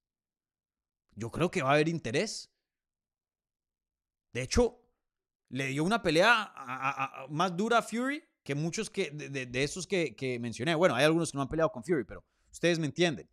[1.15, 2.52] Yo creo que va a haber interés.
[4.34, 4.80] De hecho,
[5.50, 6.54] le dio una pelea
[7.30, 10.76] más dura a Fury que muchos que, de, esos que, mencioné.
[10.76, 13.30] Bueno, hay algunos que no han peleado con Fury, pero ustedes me entienden.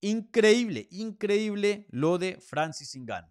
[0.00, 3.30] Increíble, increíble lo de Francis Ngannou.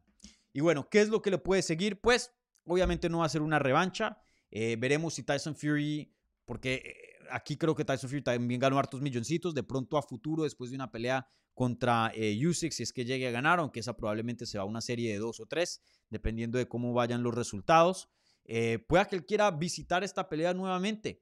[0.53, 1.99] Y bueno, ¿qué es lo que le puede seguir?
[1.99, 2.33] Pues
[2.65, 4.21] obviamente no va a ser una revancha.
[4.49, 6.13] Eh, veremos si Tyson Fury,
[6.45, 9.53] porque eh, aquí creo que Tyson Fury también ganó hartos milloncitos.
[9.53, 13.27] De pronto a futuro, después de una pelea contra eh, Usyk si es que llegue
[13.27, 16.57] a ganar, aunque esa probablemente se va a una serie de dos o tres, dependiendo
[16.57, 18.09] de cómo vayan los resultados.
[18.45, 21.21] Eh, pueda que él quiera visitar esta pelea nuevamente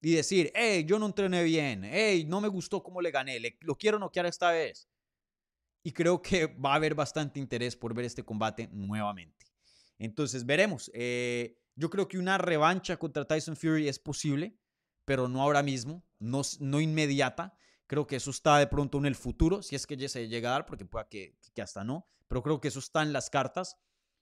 [0.00, 3.76] y decir, hey, yo no entrené bien, hey, no me gustó cómo le gané, lo
[3.76, 4.88] quiero noquear esta vez.
[5.82, 9.46] Y creo que va a haber bastante interés por ver este combate nuevamente.
[9.98, 10.90] Entonces, veremos.
[10.94, 14.56] Eh, yo creo que una revancha contra Tyson Fury es posible,
[15.08, 17.56] pero no ahora mismo, no, no inmediata.
[17.86, 20.50] Creo que eso está de pronto en el futuro, si es que ya se llega
[20.50, 23.30] a dar, porque pueda que, que hasta no, pero creo que eso está en las
[23.30, 23.78] cartas.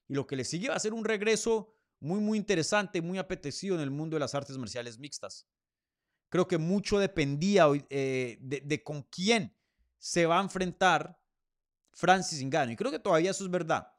[0.07, 3.75] Y lo que le sigue va a ser un regreso muy, muy interesante, muy apetecido
[3.75, 5.49] en el mundo de las artes marciales mixtas.
[6.29, 9.57] Creo que mucho dependía eh, de, con quién
[9.99, 11.21] se va a enfrentar
[11.95, 12.75] Francis Ngannou.
[12.75, 13.93] Y creo que todavía eso es verdad.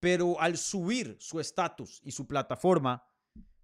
[0.00, 3.04] Pero al subir su estatus y su plataforma,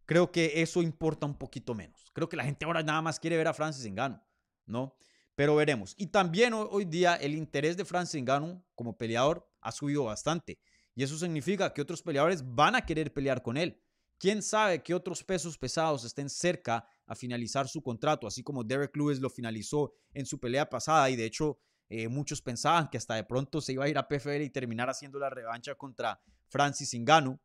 [0.09, 2.11] creo que eso importa un poquito menos.
[2.14, 4.21] Creo que la gente ahora nada más quiere ver a Francis Ngannou,
[4.66, 4.97] ¿no?
[5.38, 5.94] pero veremos.
[5.97, 10.59] Y también hoy, día el interés de Francis Ngannou como peleador ha subido bastante.
[10.97, 13.81] Y eso significa que otros peleadores van a querer pelear con él.
[14.18, 18.97] ¿Quién sabe que otros pesos pesados estén cerca a finalizar su contrato, así como Derek
[18.97, 23.14] Lewis lo finalizó en su pelea pasada y de hecho eh, muchos pensaban que hasta
[23.14, 26.92] de pronto se iba a ir a PFL y terminar haciendo la revancha contra Francis
[26.99, 27.38] Ngannou.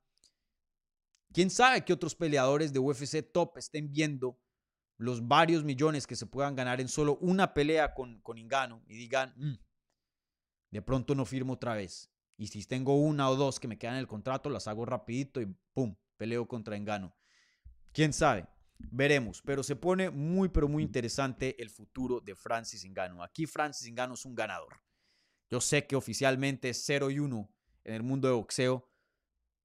[1.33, 4.39] ¿Quién sabe que otros peleadores de UFC top estén viendo
[4.97, 8.95] los varios millones que se puedan ganar en solo una pelea con, con Ingano y
[8.95, 9.55] digan, mm,
[10.71, 12.11] de pronto no firmo otra vez.
[12.37, 15.41] Y si tengo una o dos que me quedan en el contrato, las hago rapidito
[15.41, 17.15] y pum, peleo contra Engano.
[17.91, 18.47] ¿Quién sabe?
[18.77, 23.23] Veremos, pero se pone muy, pero muy interesante el futuro de Francis Engano.
[23.23, 24.81] Aquí Francis Engano es un ganador.
[25.49, 27.49] Yo sé que oficialmente es 0 y 1
[27.85, 28.89] en el mundo de boxeo,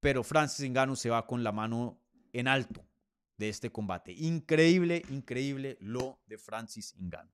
[0.00, 2.00] pero Francis Engano se va con la mano
[2.32, 2.84] en alto
[3.36, 4.12] de este combate.
[4.12, 7.32] Increíble, increíble lo de Francis Ngannou.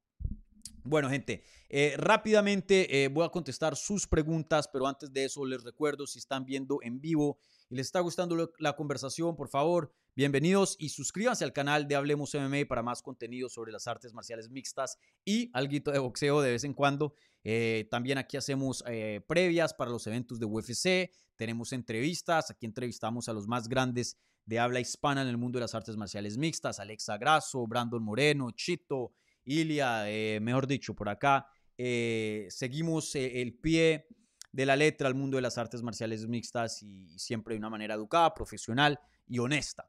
[0.86, 5.64] Bueno, gente, eh, rápidamente eh, voy a contestar sus preguntas, pero antes de eso les
[5.64, 7.38] recuerdo si están viendo en vivo
[7.70, 12.34] y les está gustando la conversación, por favor, bienvenidos y suscríbanse al canal de Hablemos
[12.34, 16.64] MMA para más contenido sobre las artes marciales mixtas y algo de boxeo de vez
[16.64, 17.14] en cuando.
[17.42, 18.82] Eh, también aquí hacemos
[19.26, 24.58] previas para los eventos de UFC, tenemos entrevistas, aquí entrevistamos a los más grandes de
[24.58, 29.12] habla hispana en el mundo de las artes marciales mixtas, Alexa Grasso, Brandon Moreno, Chito,
[29.44, 31.46] Ilia, eh, mejor dicho, por acá.
[31.76, 34.06] Eh, seguimos eh, el pie
[34.52, 37.94] de la letra al mundo de las artes marciales mixtas y siempre de una manera
[37.94, 39.88] educada, profesional y honesta.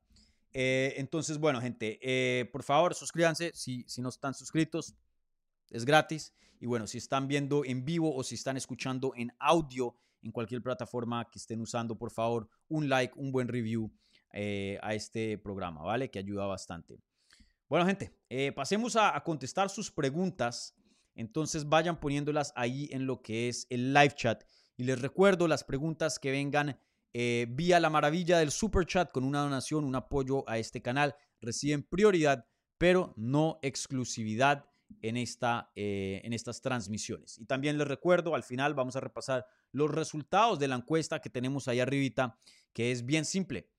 [0.57, 4.95] Eh, entonces, bueno, gente, eh, por favor, suscríbanse si, si no están suscritos.
[5.69, 6.33] Es gratis.
[6.61, 10.61] Y bueno, si están viendo en vivo o si están escuchando en audio en cualquier
[10.63, 13.91] plataforma que estén usando, por favor, un like, un buen review
[14.31, 16.09] eh, a este programa, ¿vale?
[16.09, 17.01] Que ayuda bastante.
[17.67, 18.15] Bueno, gente,
[18.55, 20.73] pasemos a, a contestar sus preguntas.
[21.15, 24.45] Entonces vayan poniéndolas ahí en lo que es el live chat.
[24.77, 26.79] Y les recuerdo las preguntas que vengan
[27.17, 31.15] eh, vía la maravilla del super chat con una donación, un apoyo a este canal,
[31.39, 32.45] reciben prioridad,
[32.78, 34.65] pero no exclusividad
[35.01, 37.39] en, esta, eh, en estas transmisiones.
[37.39, 41.30] Y también les recuerdo, al final vamos a repasar los resultados de la encuesta que
[41.30, 42.38] tenemos ahí arribita,
[42.73, 43.69] que es bien simple.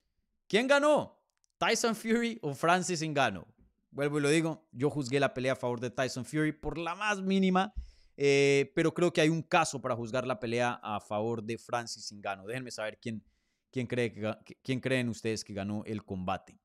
[0.49, 1.23] ¿Quién ganó?
[1.59, 3.45] ¿Tyson Fury o Francis Ngannou?
[3.91, 6.95] Vuelvo y lo digo, yo juzgué la pelea a favor de Tyson Fury por la
[6.95, 7.75] más mínima
[8.17, 12.13] eh, pero creo que hay un caso para juzgar la pelea a favor de Francis
[12.13, 12.47] Ngannou.
[12.47, 13.23] Déjenme saber quién,
[13.71, 14.15] quién, cree
[14.63, 16.59] quién creen ustedes que ganó el combate.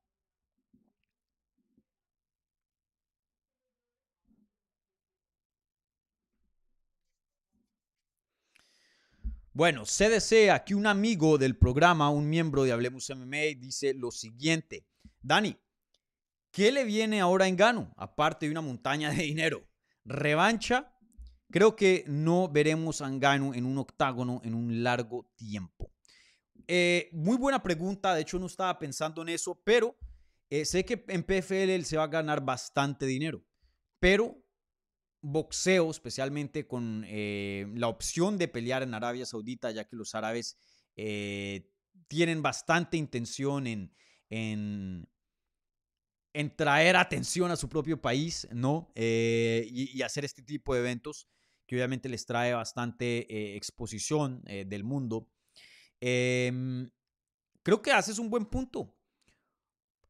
[9.53, 14.09] Bueno, se desea que un amigo del programa, un miembro de Hablemos MMA, dice lo
[14.09, 14.85] siguiente.
[15.21, 15.57] Dani,
[16.51, 19.67] ¿qué le viene ahora a Ngannou aparte de una montaña de dinero?
[20.05, 20.90] ¿Revancha
[21.51, 25.91] Creo que no veremos a Ngannou en un octágono en un largo tiempo.
[26.67, 29.97] Eh, muy buena pregunta, de hecho no estaba pensando en eso, pero
[30.49, 33.43] eh, sé que en PFL él se va a ganar bastante dinero,
[33.99, 34.41] pero
[35.21, 40.57] boxeo, especialmente con eh, la opción de pelear en Arabia Saudita, ya que los árabes
[42.07, 43.93] tienen bastante intención en,
[44.29, 45.07] en,
[46.55, 48.91] traer atención a su propio país, ¿no?
[48.95, 51.27] y, hacer este tipo de eventos
[51.75, 55.29] obviamente les trae bastante eh, exposición eh, del mundo.
[55.99, 56.89] Em,
[57.63, 58.95] creo que haces un buen punto.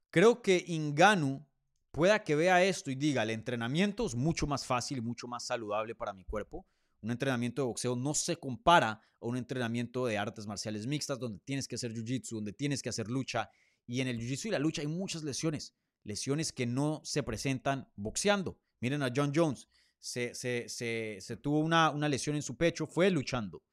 [0.10, 1.46] Creo que Inganu
[1.92, 5.46] pueda que vea esto y diga, el entrenamiento es mucho más fácil y mucho más
[5.46, 6.66] saludable para mi cuerpo.
[7.02, 11.40] Un entrenamiento de boxeo no se compara a un entrenamiento de artes marciales mixtas donde
[11.40, 13.50] tienes que hacer jiu-jitsu, donde tienes que hacer lucha.
[13.88, 17.90] Y en el jiu-jitsu y la lucha hay muchas lesiones, lesiones que no se presentan
[17.96, 18.60] boxeando.
[18.80, 19.68] Miren a John Jones,
[20.02, 23.64] se, se, tuvo una, una, lesión en su pecho, fue luchando.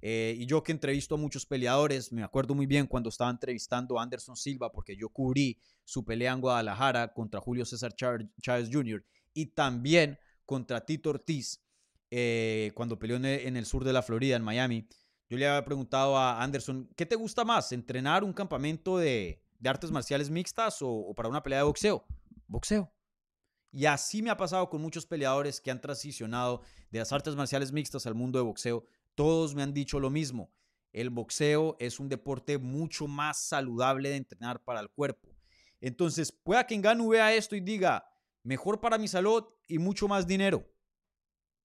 [0.00, 3.98] Eh, y yo que entrevisto a muchos peleadores, me acuerdo muy bien cuando estaba entrevistando
[3.98, 9.04] a Anderson Silva, porque yo cubrí su pelea en Guadalajara contra Julio César Chávez Jr.
[9.34, 11.62] y también contra Tito Ortiz,
[12.10, 14.88] eh, cuando peleó en el, sur de la Florida, en Miami.
[15.28, 17.72] Yo le había preguntado a Anderson, ¿qué te gusta más?
[17.72, 22.06] ¿Entrenar un campamento de, artes marciales mixtas o para una pelea de boxeo?
[22.46, 22.95] Boxeo.
[23.72, 27.72] Y así me ha pasado con muchos peleadores que han transicionado de las artes marciales
[27.72, 28.84] mixtas al mundo de boxeo.
[29.14, 30.50] Todos me han dicho lo mismo.
[30.92, 35.28] El boxeo es un deporte mucho más saludable de entrenar para el cuerpo.
[35.80, 38.08] Entonces, pueda que Engano vea esto y diga,
[38.42, 40.66] mejor para mi salud y mucho más dinero.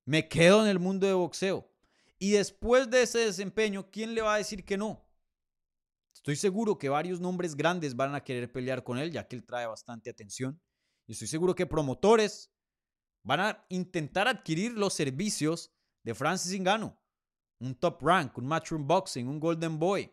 [0.06, 1.72] Me quedo en el mundo de boxeo.
[2.20, 5.08] Y después de ese desempeño, ¿quién le va a decir que no?
[6.14, 9.44] Estoy seguro que varios nombres grandes van a querer pelear con él, ya que él
[9.44, 10.62] trae bastante atención.
[11.08, 12.52] Y estoy seguro que promotores
[13.24, 15.72] van a intentar adquirir los servicios
[16.04, 16.98] de Francis Ngannou.
[17.60, 20.12] Un top rank, un matchroom boxing, un golden boy.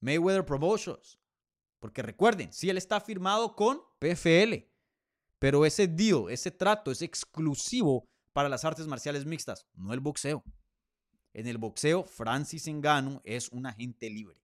[0.00, 1.18] Mayweather Promotions.
[1.78, 4.68] Porque recuerden, si él está firmado con PFL,
[5.38, 10.44] pero ese deal, ese trato es exclusivo para las artes marciales mixtas, no el boxeo.
[11.32, 14.40] En el boxeo, Francis Ngannou es un agente libre.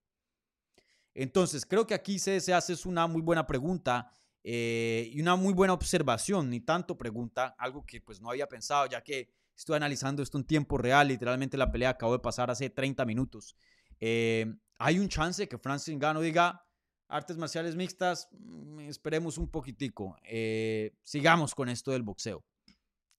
[1.14, 4.12] Entonces, creo que aquí se hace una muy buena pregunta
[4.50, 8.86] eh, y una muy buena observación, ni tanto pregunta, algo que pues no había pensado,
[8.86, 12.70] ya que estoy analizando esto en tiempo real, literalmente la pelea acabó de pasar hace
[12.70, 13.58] 30 minutos.
[14.00, 16.64] Eh, hay un chance que Francis Ngannou diga,
[17.08, 22.42] artes marciales mixtas, mm, esperemos un poquitico, eh, sigamos con esto del boxeo.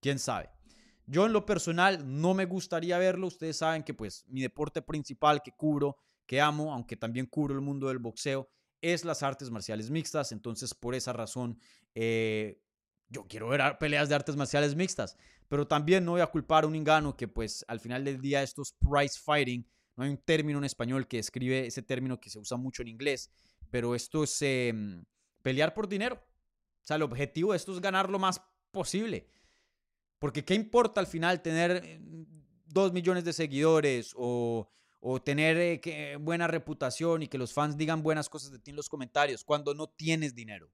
[0.01, 0.49] ¿Quién sabe?
[1.05, 5.43] Yo en lo personal no me gustaría verlo, ustedes saben que pues mi deporte principal
[5.43, 8.49] que cubro, que amo, aunque también cubro el mundo del boxeo,
[8.81, 10.31] es las artes marciales mixtas.
[10.31, 11.59] Entonces, por esa razón,
[11.95, 12.61] eh,
[13.09, 15.17] yo quiero ver peleas de artes marciales mixtas.
[15.47, 18.43] Pero también no voy a culpar a un ingano que, pues, al final del día,
[18.43, 19.67] esto es price fighting.
[19.95, 22.89] No hay un término en español que escribe ese término que se usa mucho en
[22.89, 23.31] inglés.
[23.69, 25.03] Pero esto es em,
[25.41, 26.15] pelear por dinero.
[26.15, 29.27] O sea, el objetivo de esto es ganar lo más posible.
[30.19, 31.99] Porque ¿qué importa al final tener eh,
[32.65, 38.03] dos millones de seguidores o o tener eh, buena reputación y que los fans digan
[38.03, 40.69] buenas cosas de ti en los comentarios cuando no tienes dinero,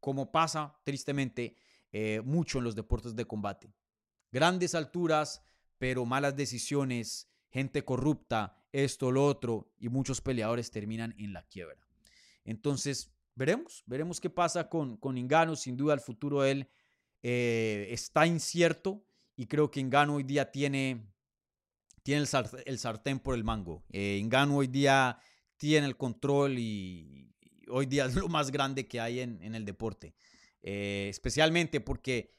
[0.00, 1.56] como pasa tristemente
[1.92, 3.72] eh, mucho en los deportes de combate.
[4.30, 5.42] Grandes alturas,
[5.78, 11.78] pero malas decisiones, gente corrupta, esto, lo otro, y muchos peleadores terminan en la quiebra.
[12.44, 15.56] Entonces, veremos, veremos qué pasa con, con Ingano.
[15.56, 16.70] Sin duda, el futuro de él
[17.22, 19.04] eh, está incierto
[19.36, 21.06] y creo que Ingano hoy día tiene,
[22.06, 22.24] tiene
[22.66, 23.82] el, sartén por el mango.
[23.90, 25.18] Eh, hoy día
[25.56, 27.34] tiene el control y,
[27.68, 30.14] hoy día es lo más grande que hay en, el deporte.
[30.62, 32.30] Eh, especialmente porque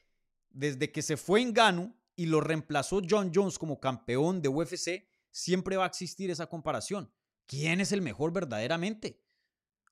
[0.48, 5.76] desde que se fue Ingano y lo reemplazó John Jones como campeón de UFC, siempre
[5.76, 7.12] va a existir esa comparación.
[7.44, 9.20] ¿Quién es el mejor verdaderamente?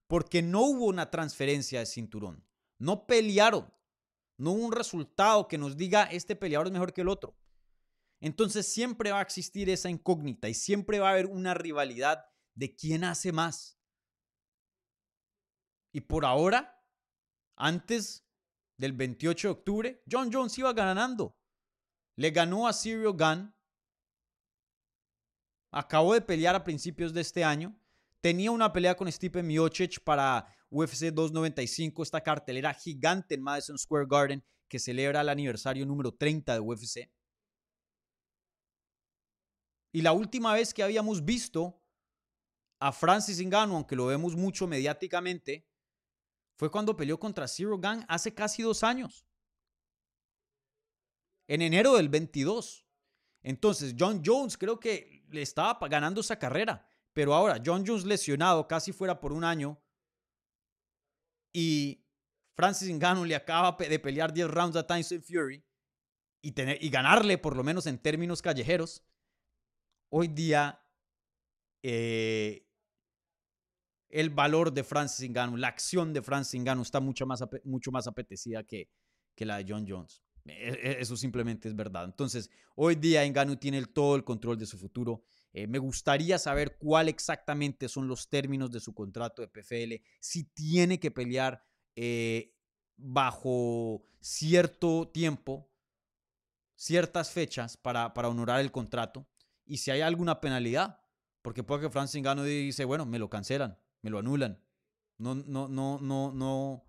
[0.07, 2.43] Porque no hubo una transferencia de cinturón.
[2.79, 3.71] No pelearon.
[4.39, 7.37] No hubo un resultado que nos diga este peleador es mejor que el otro.
[8.27, 12.25] Entonces siempre va a existir esa incógnita y siempre va a haber una rivalidad
[12.57, 13.79] de quién hace más.
[15.95, 16.85] Y por ahora,
[17.55, 18.27] antes
[18.79, 21.39] del 28 de octubre, John Jones iba ganando.
[22.17, 23.55] Le ganó a Cyril Gunn.
[25.71, 27.81] Acabó de pelear a principios de este año.
[28.21, 34.07] Tenía una pelea con Stipe Miocic para UFC 295, esta cartelera gigante en Madison Square
[34.11, 37.16] Garden que celebra el aniversario número 30 de UFC.
[39.97, 41.83] Y la última vez que habíamos visto
[42.81, 45.67] a Francis Ngannou, aunque lo vemos mucho mediáticamente,
[46.55, 49.25] fue cuando peleó contra Zero Gang hace casi dos años.
[51.49, 52.87] En enero del 22.
[53.41, 56.87] Entonces, John Jones creo que le estaba ganando esa carrera.
[57.15, 59.83] Pero ahora, John Jones lesionado, casi fuera por un año.
[61.55, 62.05] Y
[62.55, 65.65] Francis Ngannou le acaba de pelear 10 rounds a Tyson Fury.
[66.43, 69.03] Y, tener, y ganarle, por lo menos en términos callejeros.
[70.09, 70.81] Hoy día,
[71.83, 72.65] eh,
[74.09, 78.07] el valor de Francis Ngannou, la acción de Francis Ngannou está mucho más, mucho más
[78.07, 78.89] apetecida que,
[79.35, 80.23] que la de John Jones.
[80.45, 82.05] E, e, eso simplemente es verdad.
[82.05, 85.25] Entonces, hoy día Ngannou tiene todo el control de su futuro.
[85.53, 90.45] Eh, me gustaría saber cuál exactamente son los términos de su contrato de PFL, si
[90.45, 91.65] tiene que pelear
[91.97, 92.55] eh,
[92.97, 95.69] bajo cierto tiempo,
[96.77, 99.27] ciertas fechas para, para honorar el contrato
[99.67, 101.01] y si hay alguna penalidad,
[101.43, 104.59] porque puede que Francis Ngannou dice, bueno, me lo cancelan, me lo anulan,
[105.19, 106.85] no, no, no, no, no,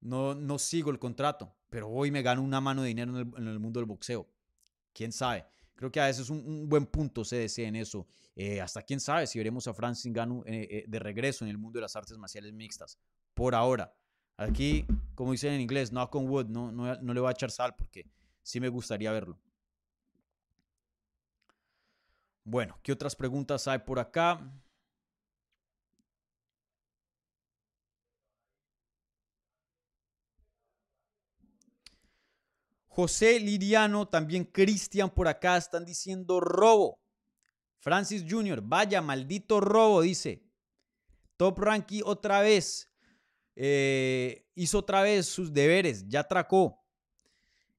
[0.00, 3.58] no, no sigo el contrato, pero hoy me gano una mano de dinero en el,
[3.58, 4.28] mundo del boxeo.
[4.92, 5.44] ¿Quién sabe?
[5.74, 8.06] Creo que a veces es un, buen punto CDC en eso.
[8.34, 11.58] Eh, hasta quién sabe si veremos a Francis Ngannou eh, eh, de regreso en el
[11.58, 12.98] mundo de las artes marciales mixtas.
[13.34, 13.94] Por ahora.
[14.36, 14.86] Aquí,
[15.16, 17.74] como dicen en inglés, knock on wood, no, no, no le voy a echar sal
[17.76, 18.06] porque
[18.42, 19.38] sí me gustaría verlo.
[22.50, 24.40] Bueno, ¿qué otras preguntas hay por acá?
[32.86, 36.98] José Liriano, también Cristian por acá están diciendo robo.
[37.80, 40.42] Francis Jr., vaya maldito robo, dice.
[41.36, 42.90] Top Ranky otra vez.
[43.56, 46.82] Eh, hizo otra vez sus deberes, ya atracó.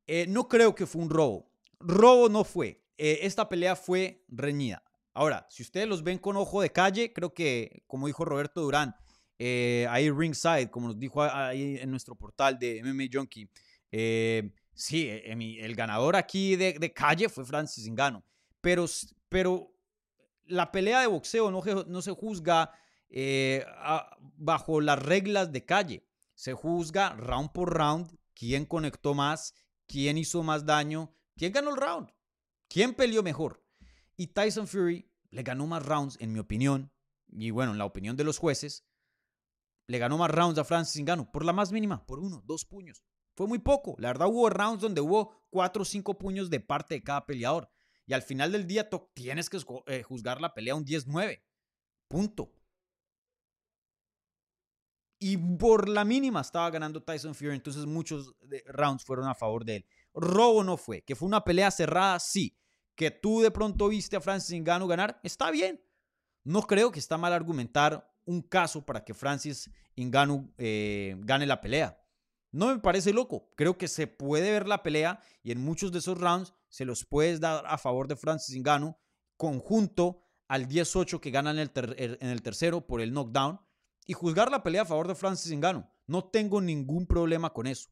[0.05, 1.51] Eh, no creo que fue un robo.
[1.79, 2.79] Robo no fue.
[2.99, 4.83] Eh, esta pelea fue reñida.
[5.13, 8.95] Ahora, si ustedes los ven con ojo de calle, creo que, como dijo Roberto Durán,
[9.89, 13.49] ahí ringside, como nos dijo ahí en nuestro portal de MMA Junkie,
[14.79, 18.23] Sí, e, el ganador aquí de, calle fue Francis Ngannou.
[18.61, 18.85] Pero,
[19.27, 19.75] pero
[20.45, 22.71] la pelea de boxeo no, no se juzga
[23.09, 23.65] eh,
[24.37, 26.07] bajo las reglas de calle.
[26.33, 29.53] Se juzga round por round, quién conectó más,
[29.85, 32.09] quién hizo más daño, quién ganó el round,
[32.69, 33.61] quién peleó mejor.
[34.15, 36.91] Y Tyson Fury le ganó más rounds, en mi opinión,
[37.27, 38.85] y bueno, en la opinión de los jueces,
[39.87, 43.03] le ganó más rounds a Francis Ngannou por la más mínima, por uno, dos puños.
[43.35, 43.95] Fue muy poco.
[43.97, 47.69] La verdad hubo rounds donde hubo cuatro o cinco puños de parte de cada peleador.
[48.05, 51.41] Y al final del día tienes que eh, juzgar la pelea un 10-9.
[52.07, 52.51] Punto.
[55.19, 57.55] Y por la mínima estaba ganando Tyson Fury.
[57.55, 59.85] Entonces muchos rounds fueron a favor de él.
[60.13, 61.01] Robo no fue.
[61.01, 62.57] Que fue una pelea cerrada, sí.
[62.95, 65.81] Que tú de pronto viste a Francis Ngannou ganar, está bien.
[66.43, 71.61] No creo que está mal argumentar un caso para que Francis Ngannou eh, gane la
[71.61, 71.99] pelea.
[72.51, 73.49] No me parece loco.
[73.55, 77.05] Creo que se puede ver la pelea y en muchos de esos rounds se los
[77.05, 78.97] puedes dar a favor de Francis Ngannou
[79.37, 83.61] conjunto al 10-8 que gana en el, en el tercero por el knockdown
[84.05, 85.85] y juzgar la pelea a favor de Francis Ngannou.
[86.07, 87.89] No tengo ningún problema con eso.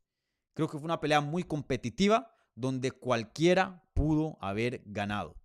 [0.58, 5.36] Creo que fue una pelea muy competitiva donde cualquiera pudo haber ganado.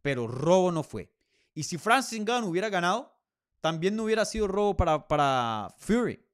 [0.00, 1.12] Pero robo no fue.
[1.54, 3.12] Y si Francis Ngannou hubiera ganado,
[3.60, 6.24] también no hubiera sido robo para, para Fury.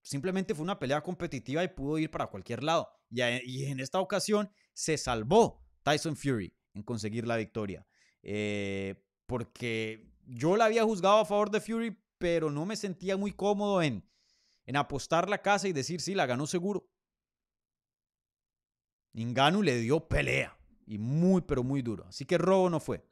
[0.00, 2.90] Simplemente fue una pelea competitiva y pudo ir para cualquier lado.
[3.10, 7.86] Y, en esta ocasión se salvó Tyson Fury en conseguir la victoria.
[8.22, 13.32] Eh, porque yo la había juzgado a favor de Fury, pero no me sentía muy
[13.32, 14.02] cómodo en,
[14.70, 16.88] en apostar la casa y decir, sí, la ganó seguro.
[19.14, 20.56] Inganu le dio pelea
[20.86, 22.06] y muy, pero muy duro.
[22.06, 23.04] Así que robo no fue.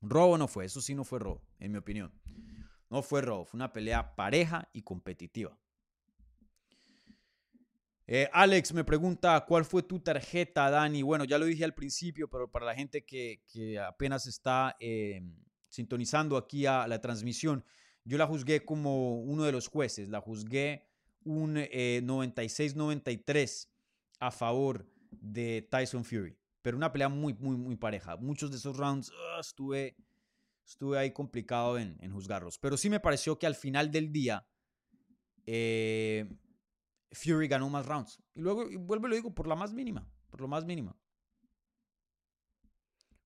[0.00, 2.12] Robo no fue, eso sí no fue robo, en mi opinión.
[2.90, 5.58] No fue robo, fue una pelea pareja y competitiva.
[8.06, 11.02] Eh, Alex me pregunta, ¿cuál fue tu tarjeta, Dani?
[11.02, 13.42] Bueno, ya lo dije al principio, pero para la gente que,
[13.84, 15.22] apenas está eh,
[15.68, 17.64] sintonizando aquí a la transmisión,
[18.08, 20.88] yo la juzgué como uno de los jueces, la juzgué
[21.24, 23.70] un 96-93 eh,
[24.18, 26.38] a favor de Tyson Fury.
[26.62, 28.16] Pero una pelea muy, muy, muy pareja.
[28.16, 29.94] Muchos de esos rounds ah, estuve,
[30.66, 32.58] estuve ahí complicado en, juzgarlos.
[32.58, 34.48] Pero sí me pareció que al final del día
[35.44, 36.26] eh,
[37.12, 38.22] Fury ganó más rounds.
[38.34, 40.10] Y luego, y vuelvo y lo digo, por la más mínima.
[40.30, 40.96] Por lo más mínima.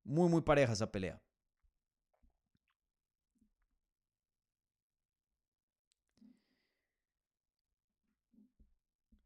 [0.02, 1.22] Muy, muy pareja esa pelea.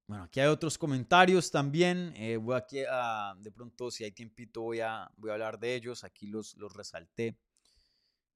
[0.08, 2.12] Bueno, aquí hay otros comentarios también.
[2.16, 5.74] Eh, voy aquí a, de pronto, si hay tiempito, voy a, voy a hablar de
[5.74, 6.04] ellos.
[6.04, 7.36] Aquí los, los resalté.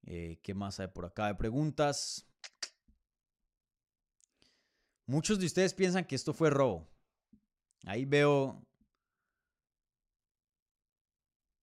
[0.03, 2.27] Eh, ¿Qué más hay por acá de preguntas?
[5.07, 6.89] Muchos de ustedes piensan que esto fue robo.
[7.85, 8.67] Ahí veo.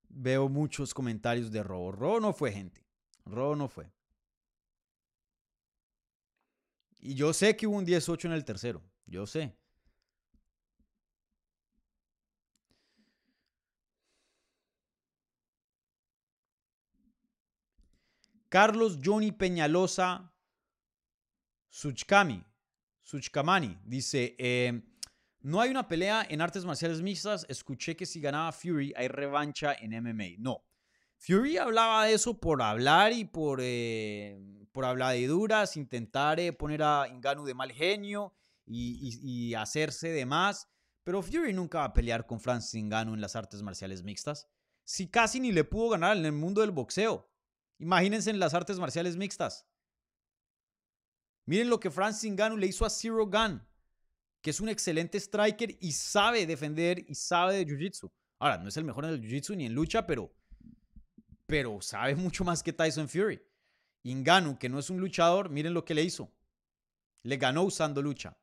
[0.09, 1.91] Veo muchos comentarios de robo.
[1.91, 2.85] Robo no fue, gente.
[3.25, 3.91] Robo no fue.
[6.99, 8.81] Y yo sé que hubo un 18 en el tercero.
[9.05, 9.56] Yo sé.
[18.49, 20.33] Carlos Johnny Peñalosa
[21.69, 22.43] Suchkami,
[23.03, 24.81] Suchkamani dice, eh,
[25.41, 29.73] no hay una pelea en artes marciales mixtas, escuché que si ganaba Fury hay revancha
[29.73, 30.37] en MMA.
[30.39, 30.65] No,
[31.17, 34.39] Fury hablaba de eso por hablar y por, eh,
[34.71, 34.85] por
[35.75, 38.33] intentar eh, poner a Inganu de mal genio
[38.65, 40.67] y, y, hacerse de más,
[41.03, 44.47] pero Fury nunca va a pelear con Francis Inganu en las artes marciales mixtas.
[44.83, 47.29] Si casi ni le pudo ganar en el mundo del boxeo.
[47.79, 49.65] Imagínense en las artes marciales mixtas.
[51.45, 53.65] Miren lo que Francis Ngannou le hizo a Zero Gun,
[54.41, 58.11] que es un excelente striker y sabe defender y sabe de jiu-jitsu.
[58.39, 60.33] Ahora, no es el mejor en el jiu-jitsu ni en lucha, pero,
[61.45, 63.41] pero sabe mucho más que Tyson Fury.
[64.03, 66.31] Ngannou, que no es un luchador, miren lo que le hizo.
[67.23, 68.37] Le ganó usando lucha.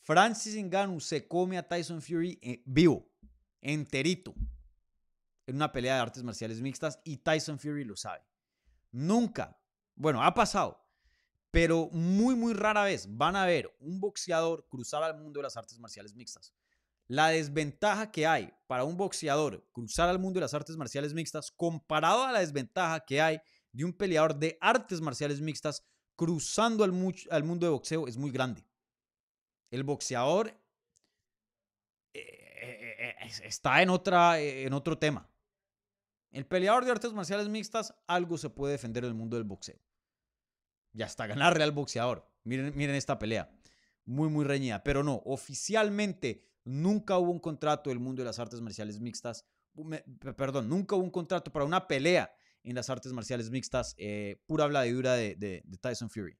[0.00, 3.08] Francis Ngannou se come a Tyson Fury eh, vivo,
[3.60, 4.34] enterito
[5.46, 8.24] en una pelea de artes marciales mixtas y Tyson Fury lo sabe.
[8.90, 9.58] Nunca,
[9.94, 10.82] bueno, ha pasado,
[11.50, 15.56] pero muy, muy rara vez van a ver un boxeador cruzar al mundo de las
[15.56, 16.52] artes marciales mixtas.
[17.08, 21.50] La desventaja que hay para un boxeador cruzar al mundo de las artes marciales mixtas
[21.50, 23.40] comparado a la desventaja que hay
[23.72, 25.84] de un peleador de artes marciales mixtas
[26.16, 26.92] cruzando al,
[27.30, 28.66] al mundo de boxeo es muy grande.
[29.70, 30.48] El boxeador
[32.14, 35.28] eh, eh, eh, está en, otra, en otro tema.
[36.32, 39.78] El peleador de artes marciales mixtas, algo se puede defender en el mundo del boxeo.
[40.94, 42.26] Y hasta ganarle al boxeador.
[42.44, 43.50] Miren, miren esta pelea.
[44.04, 44.82] Muy, muy reñida.
[44.82, 49.46] Pero no, oficialmente nunca hubo un contrato del mundo de las artes marciales mixtas.
[50.36, 53.94] perdón, nunca hubo un contrato para una pelea en las artes marciales mixtas.
[53.98, 56.38] Eh, pura habladura de, Tyson Fury.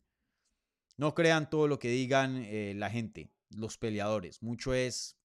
[0.97, 4.43] No crean todo lo que digan eh, la gente, los peleadores.
[4.43, 5.19] Mucho es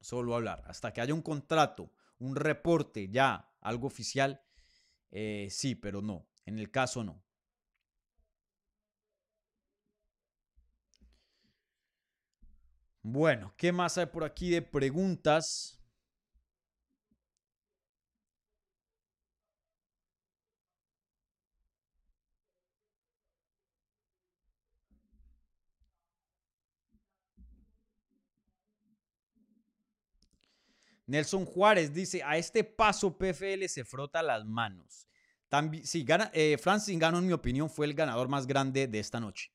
[0.00, 0.62] solo hablar.
[0.66, 4.40] Hasta que haya un contrato, un reporte ya algo oficial,
[5.10, 6.28] eh, sí, pero no.
[6.46, 7.24] En el caso no.
[13.02, 15.83] Bueno, ¿qué más hay por aquí de preguntas?
[31.06, 35.08] Nelson Juárez dice, a este paso PFL se frota las manos.
[35.84, 39.20] Sí, gana, eh, Francis Ngannou, en mi opinión, fue el ganador más grande de esta
[39.20, 39.52] noche.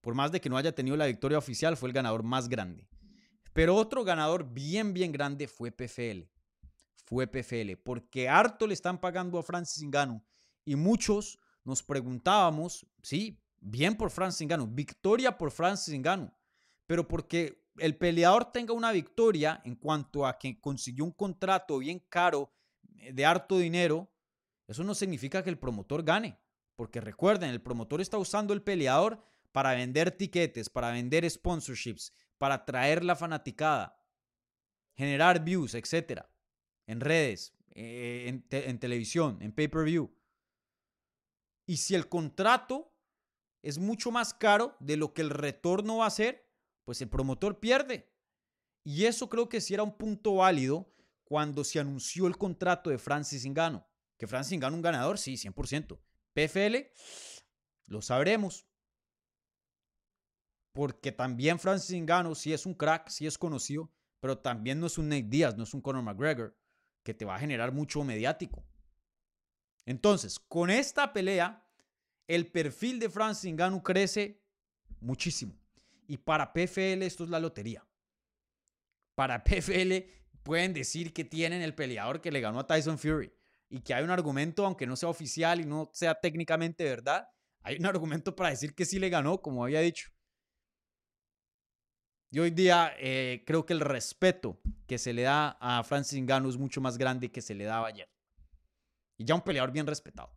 [0.00, 2.88] Por más de que no haya tenido la victoria oficial, fue el ganador más grande.
[3.52, 6.30] Pero otro ganador bien, bien grande fue PFL.
[7.04, 10.22] Fue PFL, porque harto le están pagando a Francis Ngannou.
[10.64, 16.32] Y muchos nos preguntábamos, sí, bien por Francis Ngannou, victoria por Francis Ngannou,
[16.86, 22.00] pero porque el peleador tenga una victoria en cuanto a que consiguió un contrato bien
[22.08, 22.52] caro
[22.98, 24.10] eh, de harto dinero,
[24.66, 26.38] eso no significa que el promotor gane.
[26.76, 32.64] Porque recuerden, el promotor está usando el peleador para vender tiquetes, para vender sponsorships, para
[32.64, 33.98] traer la fanaticada,
[34.96, 36.22] generar views, etc.
[36.86, 40.10] en redes, eh, en, en televisión, en pay-per-view.
[41.66, 42.92] Y si el contrato
[43.62, 46.51] es mucho más caro de lo que el retorno va a ser,
[46.84, 48.12] pues el promotor pierde.
[48.84, 50.92] Y eso creo que sí era un punto válido
[51.24, 53.84] cuando se anunció el contrato de Francis Ngannou.
[54.18, 55.98] Que Francis Ngannou un ganador, sí, 100%.
[56.34, 56.90] PFL,
[57.86, 58.66] lo sabremos.
[60.72, 64.98] Porque también Francis Ngannou sí es un crack, sí es conocido, pero también no es
[64.98, 66.56] un Nate Diaz, no es un Conor McGregor,
[67.02, 68.66] que te va a generar mucho mediático.
[69.84, 71.68] Entonces, con esta pelea,
[72.26, 74.42] el perfil de Francis Ngannou crece
[75.00, 75.61] muchísimo.
[76.06, 77.86] Y para PFL esto es la lotería.
[79.14, 79.92] Para PFL
[80.42, 83.32] pueden decir que tienen el peleador que le ganó a Tyson Fury
[83.68, 87.28] y que hay un argumento, aunque no sea oficial y no sea técnicamente verdad,
[87.62, 90.10] hay un argumento para decir que sí le ganó, como había dicho.
[92.30, 96.48] Y hoy día eh, creo que el respeto que se le da a Francis Ngannou
[96.48, 98.08] es mucho más grande que se le daba ayer.
[99.18, 100.34] Y ya un peleador bien respetado.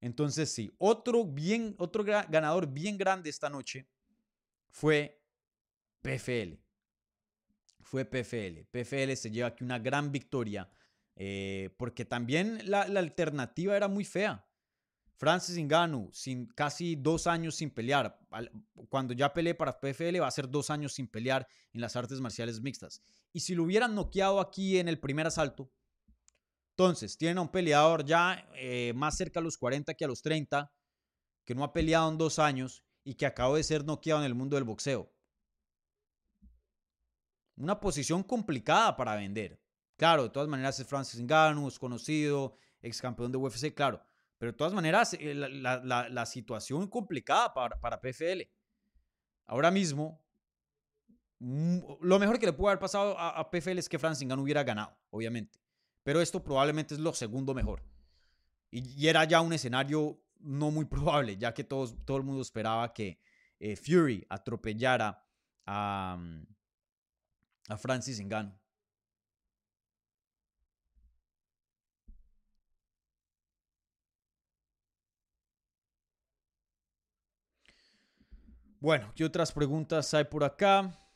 [0.00, 3.88] Entonces sí, otro, bien, otro ganador bien grande esta noche
[4.70, 5.22] fue
[6.02, 6.58] PFL.
[7.80, 8.66] Fue PFL.
[8.70, 10.70] PFL se lleva aquí una gran victoria
[11.20, 14.44] eh, porque también la, alternativa era muy fea.
[15.16, 18.20] Francis Ngannou, sin casi dos años sin pelear.
[18.88, 22.20] Cuando ya peleé para PFL, va a ser dos años sin pelear en las artes
[22.20, 23.02] marciales mixtas.
[23.32, 25.72] Y si lo hubieran noqueado aquí en el primer asalto,
[26.70, 30.22] entonces tienen a un peleador ya eh, más cerca a los 40 que a los
[30.22, 30.72] 30,
[31.44, 34.34] que no ha peleado en dos años y que acabó de ser noqueado en el
[34.34, 35.10] mundo del boxeo.
[37.56, 39.58] Una posición complicada para vender.
[39.96, 44.02] Claro, de todas maneras es Francis Ngannou, es conocido, ex campeón de UFC, claro.
[44.36, 48.42] Pero de todas maneras, eh, la, situación complicada para, para, PFL.
[49.46, 50.22] Ahora mismo,
[51.38, 54.64] mm, lo mejor que le pudo haber pasado a, PFL es que Francis Ngannou hubiera
[54.64, 55.58] ganado, obviamente.
[56.02, 57.82] Pero esto probablemente es lo segundo mejor.
[58.70, 62.92] Y, era ya un escenario no muy probable, ya que todos, todo el mundo esperaba
[62.92, 63.18] que
[63.60, 65.24] eh, Fury atropellara
[65.66, 66.46] a, mm,
[67.68, 68.58] a Francis Ngannou.
[78.80, 81.07] Bueno, ¿qué otras preguntas hay por acá?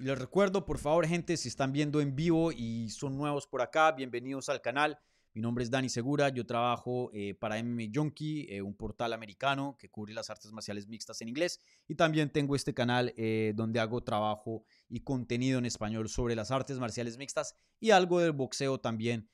[0.00, 3.62] Y les recuerdo, por favor, gente, si están viendo en vivo y son nuevos por
[3.62, 4.96] acá, bienvenidos al canal.
[5.34, 9.76] Mi nombre es Dani Segura, yo trabajo eh, para MMA Junkie, eh, un portal americano
[9.76, 11.60] que cubre las artes marciales mixtas en inglés.
[11.88, 16.52] Y también tengo este canal eh, donde hago trabajo y contenido en español sobre las
[16.52, 19.28] artes marciales mixtas y algo del boxeo también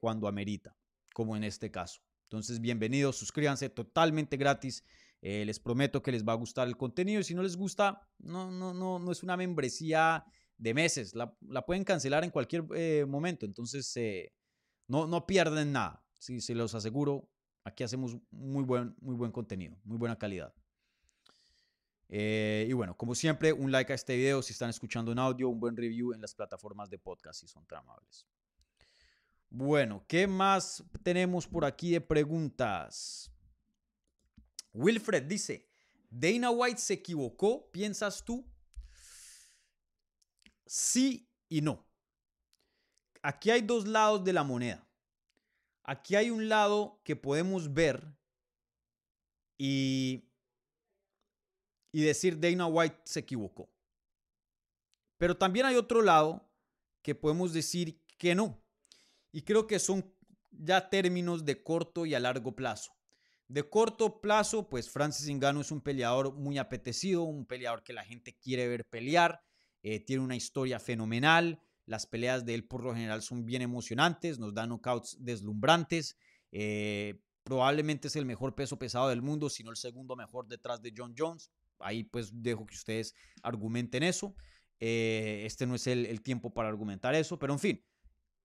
[0.00, 0.76] cuando amerita,
[1.14, 2.02] como en este caso.
[2.24, 4.82] Entonces, bienvenidos, suscríbanse totalmente gratis.
[5.22, 8.50] Les prometo que les va a gustar el contenido y si no les gusta, no,
[8.50, 10.24] no, no, no es una membresía
[10.58, 11.14] de meses.
[11.14, 12.64] La, pueden cancelar en cualquier
[13.06, 13.46] momento.
[13.46, 13.96] Entonces,
[14.88, 16.04] no, no pierden nada.
[16.18, 17.30] Si se los aseguro,
[17.64, 20.52] aquí hacemos muy buen, muy buen contenido, muy buena calidad.
[22.08, 25.48] Eh, y bueno, como siempre, un like a este video si están escuchando en audio,
[25.48, 28.26] un buen review en las plataformas de podcast si son tan amables.
[29.48, 33.31] Bueno, ¿qué más tenemos por aquí de preguntas?
[34.72, 35.68] Wilfred dice,
[36.10, 38.46] ¿Dana White se equivocó, piensas tú?
[40.66, 41.86] Sí y no
[43.22, 44.86] aquí hay dos lados de la moneda.
[45.84, 48.04] Aquí hay un lado que podemos ver
[49.56, 50.24] y,
[51.92, 53.70] y decir Dana White se equivocó.
[55.16, 56.48] Pero también hay otro lado
[57.00, 58.60] que podemos decir que no.
[59.32, 60.12] Y creo que son
[60.50, 62.92] ya términos de corto y a largo plazo.
[63.52, 68.02] De corto plazo, pues Francis Ngannou es un peleador muy apetecido, un peleador que la
[68.02, 69.42] gente quiere ver pelear,
[69.82, 74.38] eh, tiene una historia fenomenal, las peleas de él por lo general son bien emocionantes,
[74.38, 76.16] nos dan knockouts deslumbrantes.
[76.50, 80.80] Eh, probablemente es el mejor peso pesado del mundo, si no el segundo mejor detrás
[80.80, 81.50] de John Jones.
[81.78, 84.34] Ahí pues dejo que ustedes argumenten eso.
[84.80, 87.84] Eh, este no es el, el tiempo para argumentar eso, pero en fin,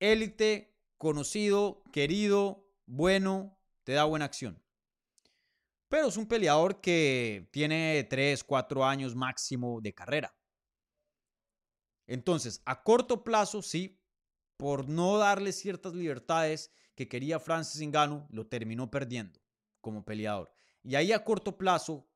[0.02, 4.62] élite, conocido, querido, bueno, te da buena acción.
[5.90, 10.36] Pero es un peleador que tiene 3, 4 años máximo de carrera.
[12.08, 14.02] Entonces, a corto plazo, sí,
[14.58, 19.40] por no darle ciertas libertades que quería Francis Ngannou, lo terminó perdiendo
[19.82, 20.52] como peleador.
[20.84, 22.10] Y ahí a corto plazo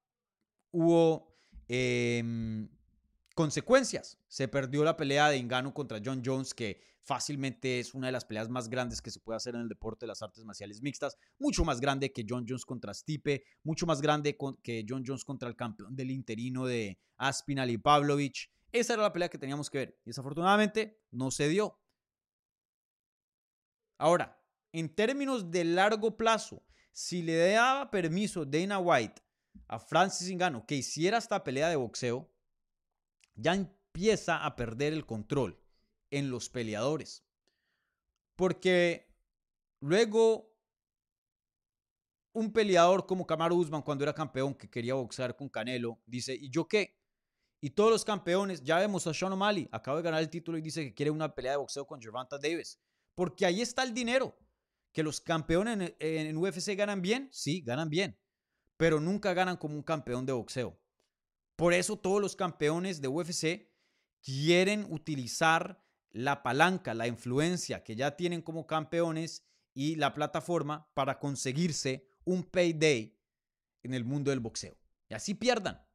[0.72, 2.70] hubo em,
[3.42, 4.20] consecuencias.
[4.28, 8.24] Se perdió la pelea de Ingano contra John Jones, que fácilmente es una de las
[8.24, 11.18] peleas más grandes que se puede hacer en el deporte de las artes marciales mixtas.
[11.40, 15.50] Mucho más grande que John Jones contra Stipe, mucho más grande que John Jones contra
[15.50, 18.52] el campeón del interino de Aspinal y Pavlovich.
[18.72, 20.00] Esa era la pelea que teníamos que ver.
[20.06, 21.80] Y desafortunadamente no se dio.
[23.98, 24.40] Ahora,
[24.72, 29.20] en términos de largo plazo, si le daba permiso Dana White
[29.68, 32.31] a Francis Ngannou que hiciera esta pelea de boxeo,
[33.36, 35.60] ya empieza a perder el control
[36.10, 37.26] en los peleadores.
[38.36, 39.14] Porque
[39.80, 40.52] luego
[42.34, 46.50] un peleador como Kamaru Usman cuando era campeón que quería boxear con Canelo, dice, ¿y
[46.50, 46.98] yo qué?
[47.62, 50.62] Y todos los campeones, ya vemos a Sean O'Malley, acaba de ganar el título y
[50.62, 52.80] dice que quiere una pelea de boxeo con Gervonta Davis.
[53.14, 54.36] Porque ahí está el dinero.
[54.92, 58.20] Que los campeones en, en UFC ganan bien, sí, ganan bien.
[58.78, 60.81] Pero nunca ganan como un campeón de boxeo.
[61.62, 63.70] Por eso todos los campeones de UFC
[64.24, 71.20] quieren utilizar la palanca, la influencia que ya tienen como campeones y la plataforma para
[71.20, 73.16] conseguirse un payday
[73.84, 74.76] en el mundo del boxeo.
[75.08, 75.86] Y así pierdan.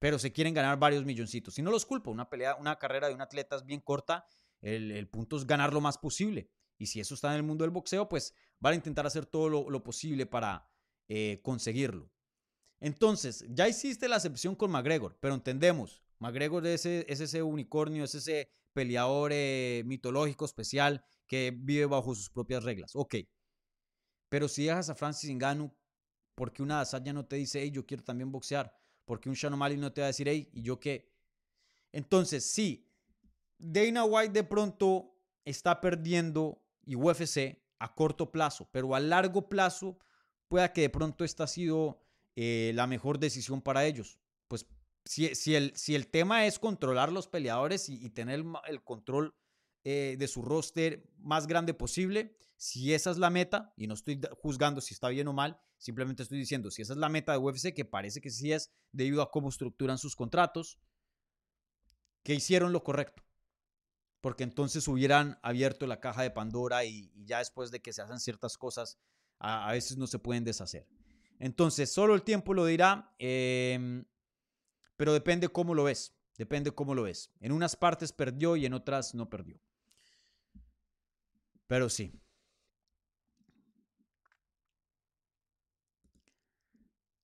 [0.00, 1.56] Pero se quieren ganar varios milloncitos.
[1.60, 4.26] Y no los culpo, una pelea, una carrera de un atleta es bien corta.
[4.60, 6.50] El, punto es ganar lo más posible.
[6.76, 9.48] Y si eso está en el mundo del boxeo, pues van a intentar hacer todo
[9.48, 10.68] lo, posible para
[11.06, 12.10] eh, conseguirlo.
[12.80, 18.50] Entonces, ya hiciste la acepción con McGregor, pero entendemos, McGregor es ese, unicornio, es ese
[18.72, 22.92] peleador eh, mitológico especial que vive bajo sus propias reglas.
[22.94, 23.16] Ok,
[24.28, 25.72] pero si dejas a Francis Ngannou,
[26.34, 28.76] porque una Asaya no te dice, hey, yo quiero también boxear?
[29.04, 31.12] Porque un Shannon no te va a decir, hey, ¿y yo qué?
[31.92, 32.90] Entonces, sí,
[33.58, 35.14] Dana White de pronto
[35.44, 39.98] está perdiendo y UFC a corto plazo, pero a largo plazo
[40.48, 42.03] pueda que de pronto esta ha sido
[42.36, 44.18] eh, la mejor decisión para ellos.
[44.48, 44.66] Pues
[45.04, 49.34] si, el, si el tema es controlar los peleadores y, tener el, control
[49.84, 54.20] eh, de su roster más grande posible, si esa es la meta, y no estoy
[54.40, 57.38] juzgando si está bien o mal, simplemente estoy diciendo, si esa es la meta de
[57.38, 60.78] UFC, que parece que sí es debido a cómo estructuran sus contratos,
[62.22, 63.22] que hicieron lo correcto.
[64.20, 68.18] Porque entonces hubieran abierto la caja de Pandora y, ya después de que se hacen
[68.18, 68.98] ciertas cosas,
[69.38, 70.88] a veces no se pueden deshacer.
[71.38, 74.04] Entonces, solo el tiempo lo dirá, em,
[74.96, 76.14] pero depende cómo lo ves.
[76.36, 77.30] Depende cómo lo ves.
[77.40, 79.60] En unas partes perdió y en otras no perdió.
[81.66, 82.12] Pero sí.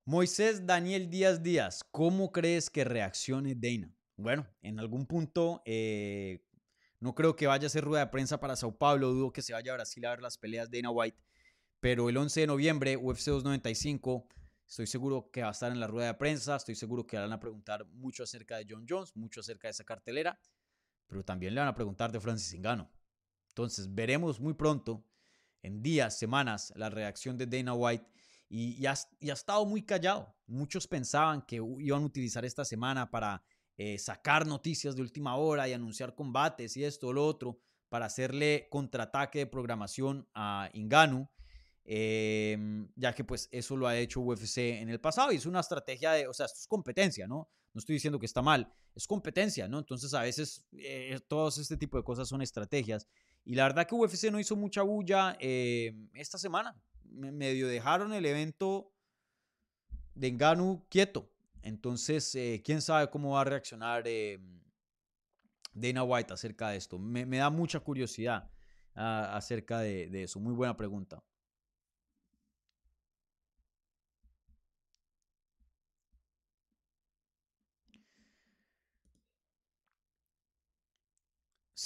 [0.05, 3.95] Moisés Daniel Díaz Díaz, ¿cómo crees que reaccione Dana?
[4.17, 6.45] Bueno, en algún punto eh,
[6.99, 9.53] no creo que vaya a ser rueda de prensa para Sao Paulo, dudo que se
[9.53, 11.17] vaya a Brasil a ver las peleas de Dana White.
[11.81, 14.29] Pero el 11 de noviembre, UFC 295,
[14.69, 17.33] estoy seguro que va a estar en la rueda de prensa, estoy seguro que van
[17.33, 20.39] a preguntar mucho acerca de John Jones, mucho acerca de esa cartelera,
[21.07, 22.87] pero también le van a preguntar de Francis Ngannou.
[23.49, 25.03] Entonces, veremos muy pronto,
[25.63, 28.07] en días, semanas, la reacción de Dana White
[28.49, 30.35] y, ha, estado muy callado.
[30.47, 33.43] Muchos pensaban que iban a utilizar esta semana para
[33.77, 37.59] eh, sacar noticias de última hora y anunciar combates y esto o lo otro
[37.89, 41.29] para hacerle contraataque de programación a Ngannou
[41.85, 45.61] Em, ya que pues eso lo ha hecho UFC en el pasado y es una
[45.61, 47.49] estrategia de, o sea, es competencia, ¿no?
[47.73, 49.79] No estoy diciendo que está mal, es competencia, ¿no?
[49.79, 53.09] Entonces a veces eh, todos este tipo de cosas son estrategias
[53.45, 58.27] y la verdad que UFC no hizo mucha bulla em, esta semana, medio dejaron el
[58.27, 58.93] evento
[60.15, 61.31] de Enganu quieto,
[61.63, 64.61] entonces eh, quién sabe cómo va a reaccionar em,
[65.73, 68.51] Dana White acerca de esto, me, da mucha curiosidad
[68.95, 71.23] ah, acerca de eso, muy buena pregunta.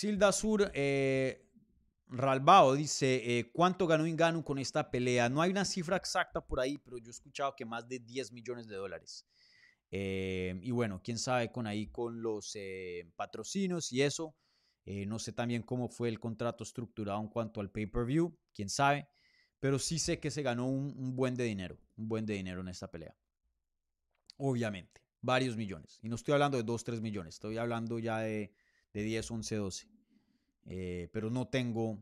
[0.05, 1.51] Silda Sur eh,
[2.09, 5.31] Ralbao dice, eh, ¿cuánto ganó Inganu con esta pelea?
[5.31, 8.31] No hay una cifra exacta por ahí, pero yo he escuchado que más de 10
[8.33, 9.27] millones de dólares.
[9.91, 12.55] Eh, y bueno, quién sabe con ahí con los
[13.17, 14.37] patrocinios y eso.
[14.85, 19.09] no sé también cómo fue el contrato estructurado en cuanto al pay-per-view, quién sabe.
[19.59, 22.61] Pero sí sé que se ganó un, un buen de dinero, un buen de dinero
[22.61, 23.17] en esta pelea.
[24.37, 25.99] Obviamente, varios millones.
[26.03, 28.53] Y no estoy hablando de 2, 3 millones, estoy hablando ya de
[28.95, 29.89] de 10, 11, 12.
[31.13, 31.99] Pero no tengo,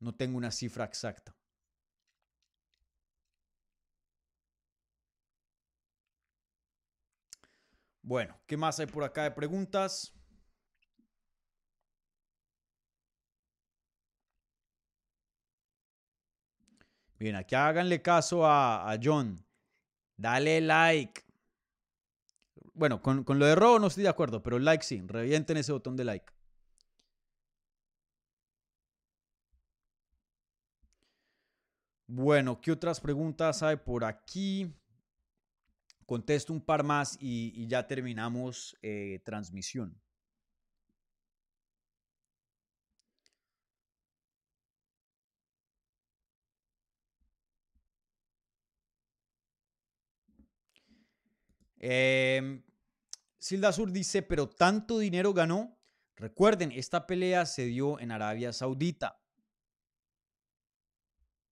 [0.00, 1.36] no tengo una cifra exacta.
[8.02, 10.12] Bueno, ¿qué más hay por acá de preguntas?
[17.18, 19.44] Bien, aquí háganle caso a, a John.
[20.16, 21.22] Dale like.
[22.74, 25.02] Bueno, con, con lo de robo no estoy de acuerdo, pero like sí.
[25.06, 26.32] Revienten ese botón de like.
[32.10, 34.74] Bueno, ¿qué otras preguntas hay por aquí?
[36.06, 39.94] Contesto un par más y, ya terminamos eh, transmisión.
[51.78, 52.62] Eh,
[53.38, 55.78] Silda Sur dice, pero tanto dinero ganó.
[56.16, 59.20] Recuerden, esta pelea se dio en Arabia Saudita.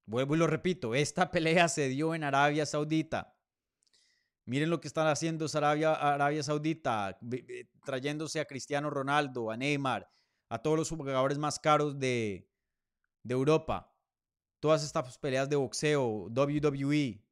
[0.07, 3.37] Vuelvo y lo repito, esta pelea se dio en Arabia Saudita.
[4.45, 7.19] Miren lo que están haciendo Arabia, Arabia Saudita,
[7.85, 10.09] trayéndose a Cristiano Ronaldo, a Neymar,
[10.49, 12.49] a todos los jugadores más caros de,
[13.25, 13.93] de Europa.
[14.61, 17.27] Todas estas peleas de boxeo, WWE,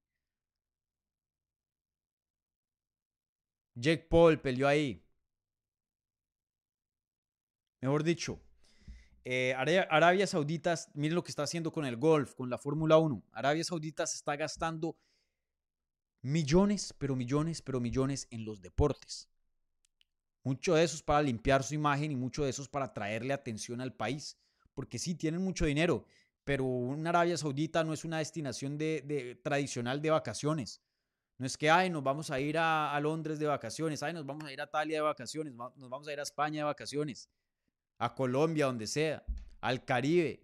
[3.77, 5.05] Jake Paul peleó ahí.
[7.81, 8.41] Mejor dicho,
[9.25, 13.23] eh, Arabia, Saudita, miren lo que está haciendo con el golf, con la Fórmula 1.
[13.33, 14.99] Arabia Saudita se está gastando
[16.21, 19.29] millones, pero millones, pero millones en los deportes.
[20.43, 23.33] Mucho de eso es para limpiar su imagen y mucho de eso es para traerle
[23.33, 24.37] atención al país.
[24.75, 26.05] Porque sí, tienen mucho dinero,
[26.45, 30.83] pero una Arabia Saudita no es una destinación de, tradicional de vacaciones.
[31.39, 34.45] No es que, ay, nos vamos a ir a, Londres de vacaciones, ay, nos vamos
[34.45, 37.31] a ir a Italia de vacaciones, nos vamos a ir a España de vacaciones,
[37.99, 39.25] a Colombia, donde sea,
[39.61, 40.43] al Caribe.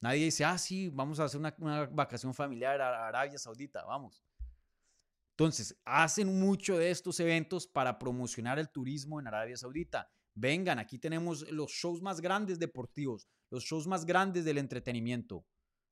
[0.00, 4.22] Nadie dice, ah, sí, vamos a hacer una, una vacación familiar a Arabia Saudita, vamos.
[5.38, 10.10] Entonces, hacen mucho de estos eventos para promocionar el turismo en Arabia Saudita.
[10.34, 15.44] Vengan, aquí tenemos los shows más grandes deportivos, los shows más grandes del entretenimiento.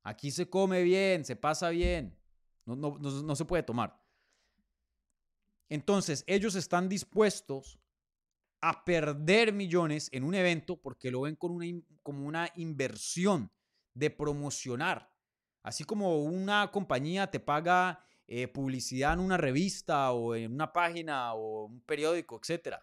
[0.03, 2.17] Aquí se come bien, se pasa bien.
[2.65, 4.01] No, se puede tomar.
[5.69, 7.79] Entonces, ellos están dispuestos
[8.69, 11.65] a perder millones en un evento porque lo ven con una,
[12.03, 13.51] como una inversión
[13.93, 15.11] de promocionar.
[15.63, 21.33] Así como una compañía te paga eh, publicidad en una revista o en una página
[21.33, 22.75] o un periódico, etc.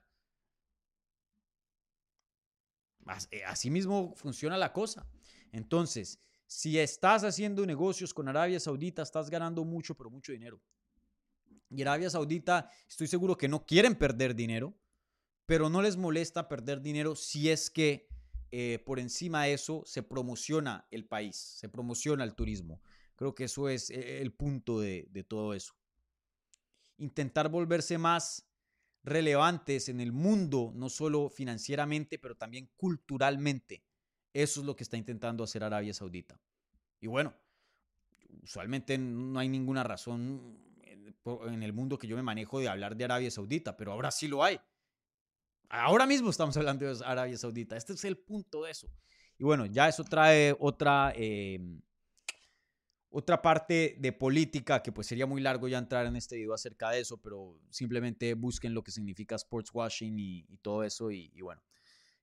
[3.30, 5.06] Eh, así mismo funciona la cosa.
[5.52, 10.60] Entonces, si estás haciendo negocios con Arabia Saudita, estás ganando mucho, pero mucho dinero.
[11.70, 14.74] Y Arabia Saudita, estoy seguro que no quieren perder dinero,
[15.46, 18.08] pero no les molesta perder dinero si es que
[18.50, 22.80] eh, por encima de eso se promociona el país, se promociona el turismo.
[23.16, 25.74] Creo que eso es eh, el punto de, de todo eso.
[26.98, 28.48] Intentar volverse más
[29.02, 33.84] relevantes en el mundo, no solo financieramente, pero también culturalmente.
[34.32, 36.40] Eso es lo que está intentando hacer Arabia Saudita.
[37.00, 37.34] Y bueno,
[38.42, 40.58] usualmente no hay ninguna razón
[41.26, 44.28] en el mundo que yo me manejo de hablar de Arabia Saudita, pero ahora sí
[44.28, 44.60] lo hay.
[45.76, 47.76] Ahora mismo estamos hablando de Arabia Saudita.
[47.76, 48.88] Este es el punto de eso.
[49.38, 51.82] Y bueno, ya eso trae otra, em,
[53.10, 56.90] otra parte de política que pues sería muy largo ya entrar en este video acerca
[56.90, 61.60] de eso, pero simplemente busquen lo que significa sports washing y, todo eso y bueno.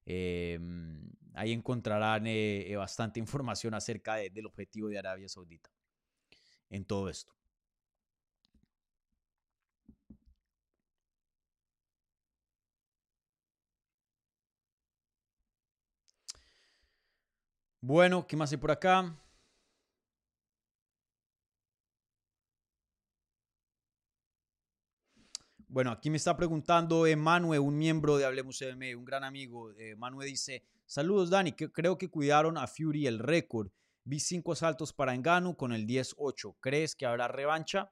[0.05, 5.69] Em, ahí encontrarán eh, eh, bastante información acerca del objetivo de Arabia Saudita
[6.69, 7.33] en todo esto.
[17.83, 19.17] Bueno, ¿qué más hay por acá?
[25.67, 29.71] Bueno, aquí me está preguntando Emanuel, un miembro de Hablemos M, un gran amigo.
[29.79, 33.71] Emanuel dice, saludos Dani, creo que cuidaron a Fury el récord.
[34.03, 36.57] Vi cinco asaltos para Engano con el 10-8.
[36.59, 37.91] ¿Crees que habrá revancha?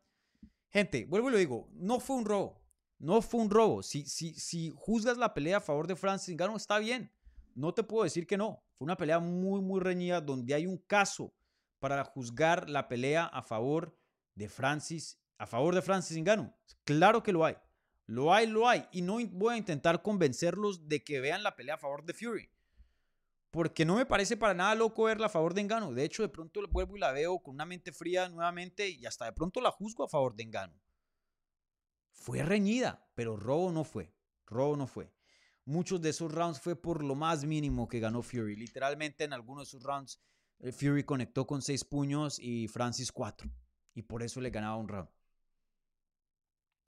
[0.69, 2.61] Gente, vuelvo y lo digo, no fue un robo.
[2.99, 3.81] No fue un robo.
[3.81, 7.11] Si, si, si juzgas la pelea a favor de Francis Engano, está bien.
[7.55, 8.61] No te puedo decir que no.
[8.79, 11.33] Fue una pelea muy, muy reñida donde hay un caso
[11.79, 13.93] para juzgar la pelea a favor
[14.35, 16.55] de Francis, a favor de Francis Ngannou.
[16.85, 17.57] Claro que lo hay.
[18.05, 18.87] Lo hay, lo hay.
[18.93, 22.49] Y no voy a intentar convencerlos de que vean la pelea a favor de Fury.
[23.51, 25.91] Porque no me parece para nada loco verla a favor de Engano.
[25.91, 29.25] De hecho, de pronto vuelvo y la veo con una mente fría nuevamente y hasta
[29.25, 30.79] de pronto la juzgo a favor de Engano.
[32.13, 34.13] Fue reñida, pero robo no fue.
[34.45, 35.11] Robo no fue.
[35.69, 38.55] Muchos de esos rounds fue por lo más mínimo que ganó Fury.
[38.55, 40.19] Literalmente en algunos de esos rounds
[40.57, 43.51] eh, Fury conectó con seis puños y Francis cuatro.
[43.93, 45.07] Y por eso le ganaba un round.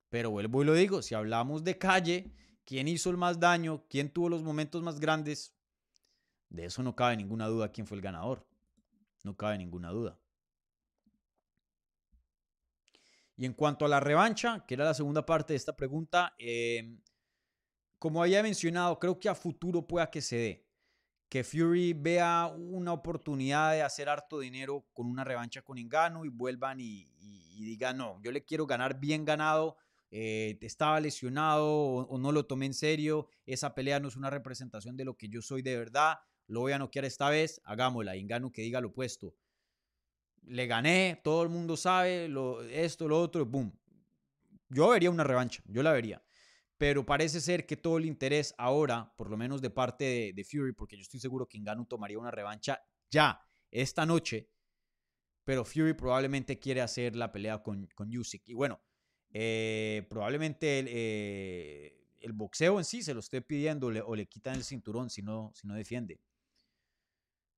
[0.09, 2.33] Pero vuelvo y lo digo, si hablamos de calle,
[2.65, 3.85] ¿quién hizo el más daño?
[3.87, 5.53] ¿Quién tuvo los momentos más grandes?
[6.49, 8.47] De eso no cabe ninguna duda quién fue el ganador.
[9.21, 10.19] No cabe ninguna duda.
[13.37, 16.97] Y en cuanto a la revancha, que era la segunda parte de esta pregunta, eh,
[18.01, 20.65] como había mencionado, creo que a futuro pueda que se dé.
[21.29, 26.29] Que Fury vea una oportunidad de hacer harto dinero con una revancha con Engano y
[26.29, 29.77] vuelvan y, y, digan, no, yo le quiero ganar bien ganado,
[30.09, 34.97] eh, estaba lesionado o, no lo tomé en serio, esa pelea no es una representación
[34.97, 38.51] de lo que yo soy de verdad, lo voy a noquear esta vez, hagámosla, Engano
[38.51, 39.35] que diga lo opuesto.
[40.41, 42.31] Le gané, todo el mundo sabe,
[42.71, 43.71] esto, lo otro, boom.
[44.69, 46.19] Yo vería una revancha, yo la vería
[46.81, 50.73] pero parece ser que todo el interés ahora, por lo menos de parte de, Fury,
[50.73, 54.49] porque yo estoy seguro que Ngannou tomaría una revancha ya, esta noche,
[55.43, 58.09] pero Fury probablemente quiere hacer la pelea con, con.
[58.11, 58.81] Y bueno,
[59.29, 64.55] eh, probablemente el, eh, el, boxeo en sí se lo esté pidiendo o le quitan
[64.55, 66.19] el cinturón si no, si no defiende.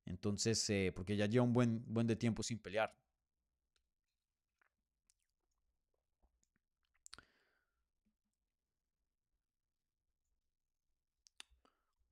[0.03, 2.93] Entonces, eh, porque ya lleva un buen, buen de tiempo sin pelear.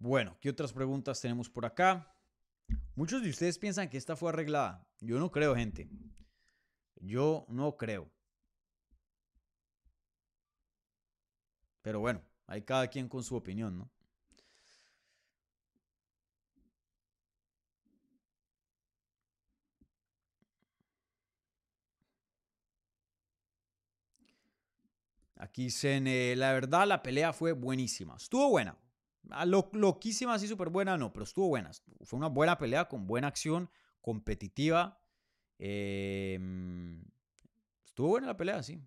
[0.01, 2.11] Bueno, ¿qué otras preguntas tenemos por acá?
[2.95, 4.83] Muchos de ustedes piensan que esta fue arreglada.
[4.99, 5.91] Yo no creo, gente.
[6.95, 8.11] Yo no creo.
[11.83, 13.91] Pero bueno, hay cada quien con su opinión, ¿no?
[25.35, 28.15] Aquí dicen, eh, la verdad la pelea fue buenísima.
[28.15, 28.75] Estuvo buena.
[29.29, 31.71] Ah, lo, loquísima, así súper buena, no, pero estuvo buena.
[32.03, 33.69] Fue una buena pelea con buena acción,
[34.01, 34.99] competitiva.
[35.59, 37.03] Em,
[37.85, 38.81] estuvo buena la pelea, sí.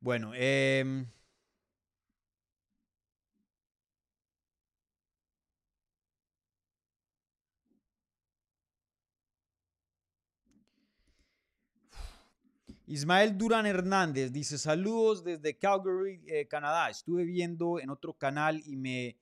[0.00, 1.06] Bueno, eh,
[12.92, 16.90] Ismael Durán Hernández dice, saludos desde Calgary, eh, Canadá.
[16.90, 19.18] Estuve viendo en otro canal y me,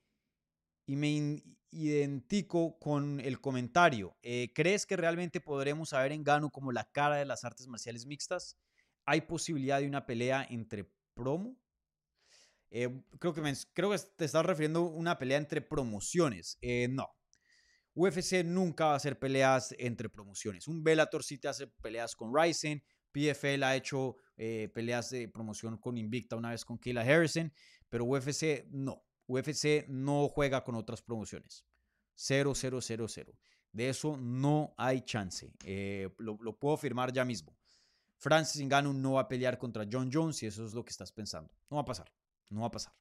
[0.85, 4.17] y me identifico con el comentario.
[4.23, 8.05] Eh, ¿Crees que realmente podremos saber en Gano como la cara de las artes marciales
[8.05, 8.57] mixtas?
[9.05, 11.57] ¿Hay posibilidad de una pelea entre promo?
[12.71, 13.41] Eh, creo, que
[13.73, 16.57] creo que te estás refiriendo a una pelea entre promociones.
[16.89, 17.07] no.
[17.93, 20.67] UFC nunca va a hacer peleas entre promociones.
[20.67, 25.77] Un Bellator sí te hace peleas con Ryzen, PFL ha hecho eh, peleas de promoción
[25.77, 27.51] con Invicta una vez con Kayla Harrison,
[27.89, 29.03] pero UFC no.
[29.27, 31.65] UFC no juega con otras promociones.
[32.15, 33.33] 0, 0, 0, 0.
[33.71, 35.53] De eso no hay chance.
[35.63, 37.55] Eh, lo, puedo firmar ya mismo.
[38.17, 41.11] Francis Ngannou no va a pelear contra John Jones si eso es lo que estás
[41.11, 41.53] pensando.
[41.69, 42.11] No va a pasar.
[42.49, 42.93] No va a pasar.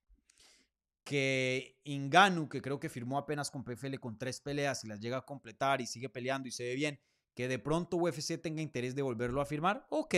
[1.04, 5.18] Que Ngannou, que creo que firmó apenas con PFL con tres peleas y las llega
[5.18, 7.00] a completar y sigue peleando y se ve bien,
[7.34, 10.14] que de pronto UFC tenga interés de volverlo a firmar, ok,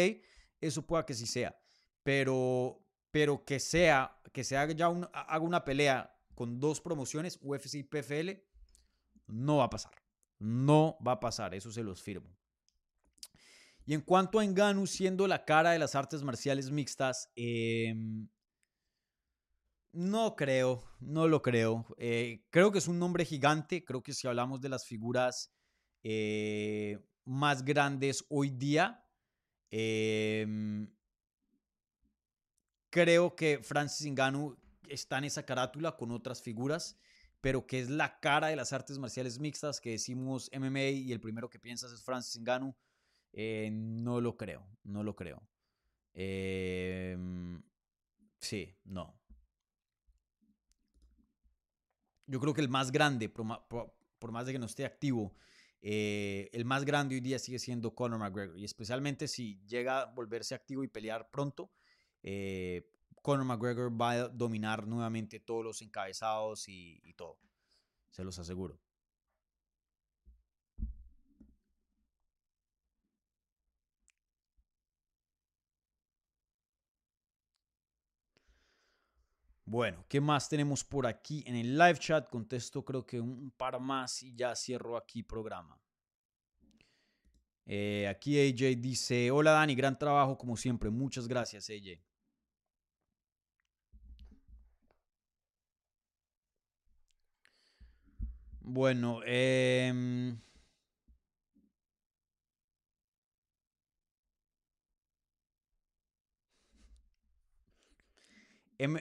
[0.61, 1.57] eso pueda que sí sea.
[2.03, 7.75] Pero, pero que sea, que se haga ya haga una pelea con dos promociones, UFC
[7.75, 8.31] y PFL,
[9.27, 9.93] no va a pasar.
[10.39, 12.37] No va a pasar, eso se los firmo.
[13.85, 18.29] Y en cuanto a Enganu siendo la cara de las artes marciales mixtas, em,
[19.93, 21.87] no creo, no lo creo.
[21.99, 25.53] Eh, creo que es un nombre gigante, creo que si hablamos de las figuras
[26.03, 29.05] eh, más grandes hoy día.
[29.71, 30.89] Em,
[32.91, 34.57] creo que Francis Ngannou
[34.89, 36.99] está en esa carátula con otras figuras,
[37.41, 41.21] pero que es la cara de las artes marciales mixtas que decimos MMA y el
[41.21, 42.75] primero que piensas es Francis Ngannou.
[43.33, 45.43] Eh, no lo creo, no lo creo.
[46.13, 47.63] Em,
[48.39, 49.19] sí, no.
[52.27, 55.35] Yo creo que el más grande, por más de que no esté activo,
[55.83, 60.05] eh, el más grande hoy día sigue siendo Conor McGregor y especialmente si llega a
[60.07, 61.73] volverse activo y pelear pronto,
[62.23, 62.89] eh,
[63.21, 67.39] Conor McGregor va a dominar nuevamente todos los encabezados y, y todo,
[68.11, 68.79] se los aseguro.
[79.73, 82.29] Bueno, ¿qué más tenemos por aquí en el live chat?
[82.29, 85.81] Contesto creo que un par más y ya cierro aquí programa.
[87.65, 90.91] Eh, aquí AJ dice, hola Dani, gran trabajo como siempre.
[90.91, 92.03] Muchas gracias AJ.
[98.61, 100.37] Bueno, eh...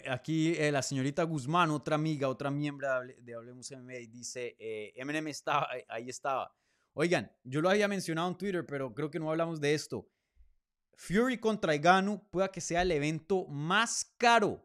[0.10, 4.56] Aquí eh, la señorita Guzmán, otra amiga, otra miembro de, Hable- de Hablemos MMA, dice,
[4.60, 6.54] eh, Eminem estaba, eh, ahí estaba.
[6.94, 10.08] Oigan, yo lo había mencionado en Twitter, pero creo que no hablamos de esto.
[10.96, 14.64] Fury contra Ngannou pueda que sea el evento más caro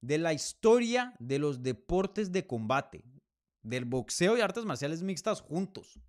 [0.00, 3.04] de la historia de los deportes de combate,
[3.62, 6.00] del boxeo y artes marciales mixtas juntos.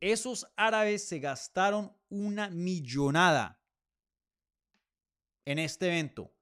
[0.00, 3.60] Esos árabes se gastaron una millonada
[5.44, 6.32] en este evento.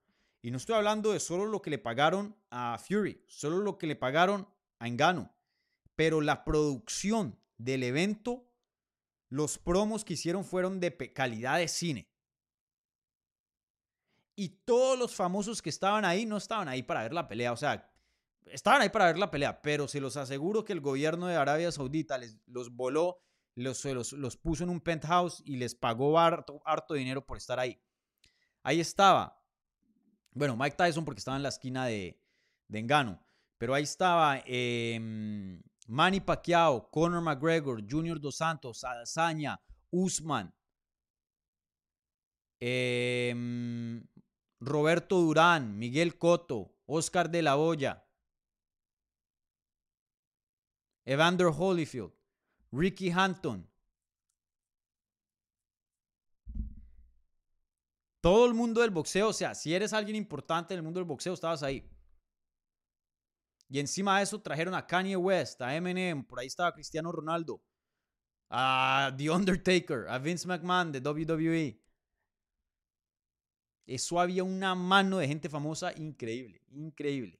[0.45, 3.87] Y no estoy hablando de solo lo que le pagaron a Fury, solo lo que
[3.87, 5.27] le pagaron a Ngannou,
[5.95, 8.47] pero la producción del evento,
[9.27, 12.11] los promos que hicieron fueron de calidad de cine.
[14.35, 17.57] Y todos los famosos que estaban ahí no estaban ahí para ver la pelea, o
[17.57, 17.91] sea,
[18.45, 21.71] estaban ahí para ver la pelea, pero se los aseguro que el gobierno de Arabia
[21.71, 23.17] Saudita les, los voló,
[23.55, 23.83] los,
[24.13, 27.81] los puso en un penthouse y les pagó harto, harto dinero por estar ahí.
[28.61, 29.43] Ahí estaba,
[30.35, 32.21] bueno, Mike Tyson porque estaba en la esquina de,
[32.67, 33.17] de Ngannou,
[33.57, 39.61] pero ahí estaba em, Manny Pacquiao, Conor McGregor, Junior Dos Santos, Adesanya,
[39.91, 40.53] Usman,
[42.59, 44.05] em,
[44.59, 48.05] Roberto Durán, Miguel Cotto, Oscar de la Hoya,
[51.05, 52.11] Evander Holyfield,
[52.71, 53.69] Ricky Hampton.
[58.25, 61.05] Todo el mundo del boxeo, o sea, si eres alguien importante en el mundo del
[61.05, 61.87] boxeo, estabas ahí.
[63.69, 67.61] Y encima de eso trajeron a Kanye West, a Eminem, por ahí estaba Cristiano Ronaldo,
[68.49, 71.79] a The Undertaker, a Vince McMahon de WWE.
[73.85, 77.39] Eso había una mano de gente famosa increíble, increíble.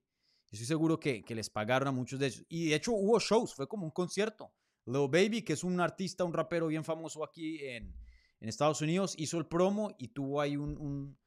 [0.51, 2.45] Estoy seguro que, que les pagaron a muchos de ellos.
[2.47, 4.53] Y de hecho hubo shows, fue como un concierto.
[4.85, 7.91] Lil Baby, que es un artista, un rapero bien famoso aquí en,
[8.39, 11.17] en Estados Unidos, hizo el promo y tuvo ahí un, un-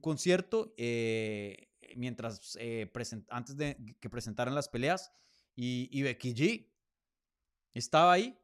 [0.00, 2.88] concierto eh, mientras eh,
[3.28, 5.12] antes de que presentaran las peleas.
[5.56, 6.70] Y, y Becky G
[7.74, 8.38] estaba ahí.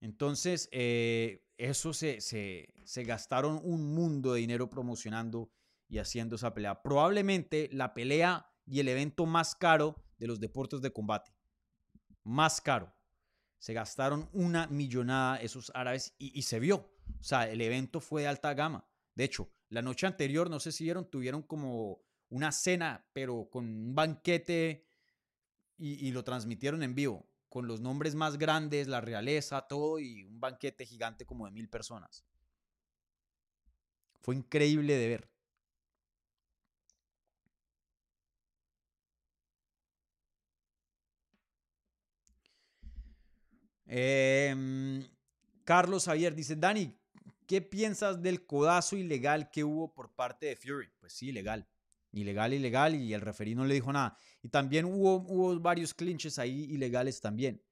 [0.00, 5.50] Entonces, eh, eso se, se, se gastaron un mundo de dinero promocionando
[5.88, 6.82] y haciendo esa pelea.
[6.82, 11.32] Probablemente la pelea y el evento más caro de los deportes de combate.
[12.24, 12.92] Más caro.
[13.60, 16.76] Se gastaron una millonada esos árabes y, se vio.
[17.20, 18.88] O sea, el evento fue de alta gama.
[19.14, 23.66] De hecho, la noche anterior, no sé si vieron, tuvieron como una cena, pero con
[23.66, 24.88] un banquete
[25.76, 30.24] y, y lo transmitieron en vivo, con los nombres más grandes, la realeza, todo, y
[30.24, 32.24] un banquete gigante como de mil personas.
[34.22, 35.30] Fue increíble de ver.
[43.92, 45.04] Em,
[45.64, 46.96] Carlos Javier dice, Dani,
[47.48, 50.88] ¿qué piensas del codazo ilegal que hubo por parte de Fury?
[51.00, 51.68] Pues sí, ilegal.
[52.12, 54.16] Ilegal, ilegal, y el referí no le dijo nada.
[54.42, 57.64] Y también hubo, varios clinches ahí ilegales también.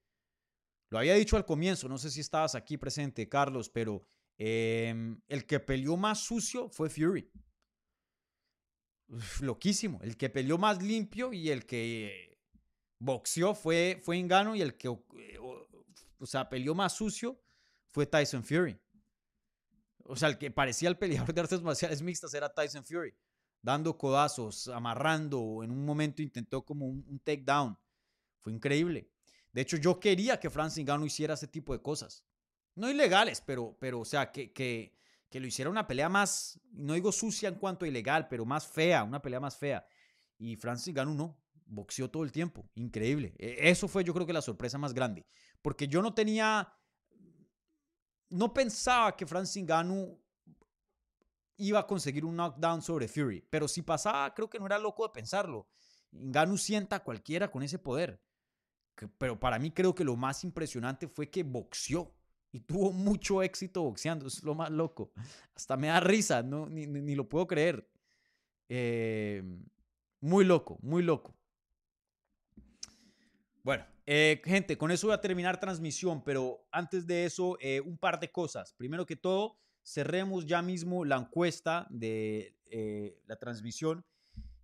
[0.89, 4.05] Lo había dicho al comienzo, no sé si estabas aquí presente, Carlos, pero
[4.37, 7.31] em, el que peleó más sucio fue Fury.
[9.39, 10.01] Loquísimo.
[10.03, 12.37] El que peleó más limpio y el que
[12.99, 14.89] boxeó fue, fue Ngannou y el que,
[16.19, 17.39] o sea, peleó más sucio
[17.91, 18.79] fue Tyson Fury.
[20.03, 23.13] O sea, el que parecía el peleador de artes marciales mixtas era Tyson Fury,
[23.61, 27.77] dando codazos, amarrando, en un momento intentó como un, un takedown.
[28.39, 29.09] Fue increíble.
[29.51, 32.23] De hecho, yo quería que Francis Ngannou hiciera ese tipo de cosas.
[32.75, 34.95] No ilegales, pero, pero o sea, que, que,
[35.29, 38.65] que lo hiciera una pelea más, no digo sucia en cuanto a ilegal, pero más
[38.67, 39.85] fea, una pelea más fea.
[40.37, 43.33] Y Francis Ngannou no, boxeó todo el tiempo, increíble.
[43.37, 45.25] E- Eso fue yo creo que la sorpresa más grande,
[45.61, 46.71] porque yo no tenía,
[48.29, 50.19] no pensaba que Francis Ngannou
[51.57, 55.03] iba a conseguir un knockdown sobre Fury, pero si pasaba, creo que no era loco
[55.03, 55.67] de pensarlo.
[56.11, 58.21] Ngannou sienta a cualquiera con ese poder.
[59.17, 62.13] Pero para mí creo que lo más impresionante fue que boxeó
[62.51, 64.27] y tuvo mucho éxito boxeando.
[64.27, 65.11] Es lo más loco.
[65.55, 67.87] Hasta me da risa, no, ni lo puedo creer.
[68.67, 69.43] Eh,
[70.21, 71.35] muy loco, muy loco.
[73.63, 77.95] Bueno, eh, gente, con eso voy a terminar transmisión, pero antes de eso, eh, un
[77.95, 78.73] par de cosas.
[78.73, 84.03] Primero que todo, cerremos ya mismo la encuesta de eh, la transmisión.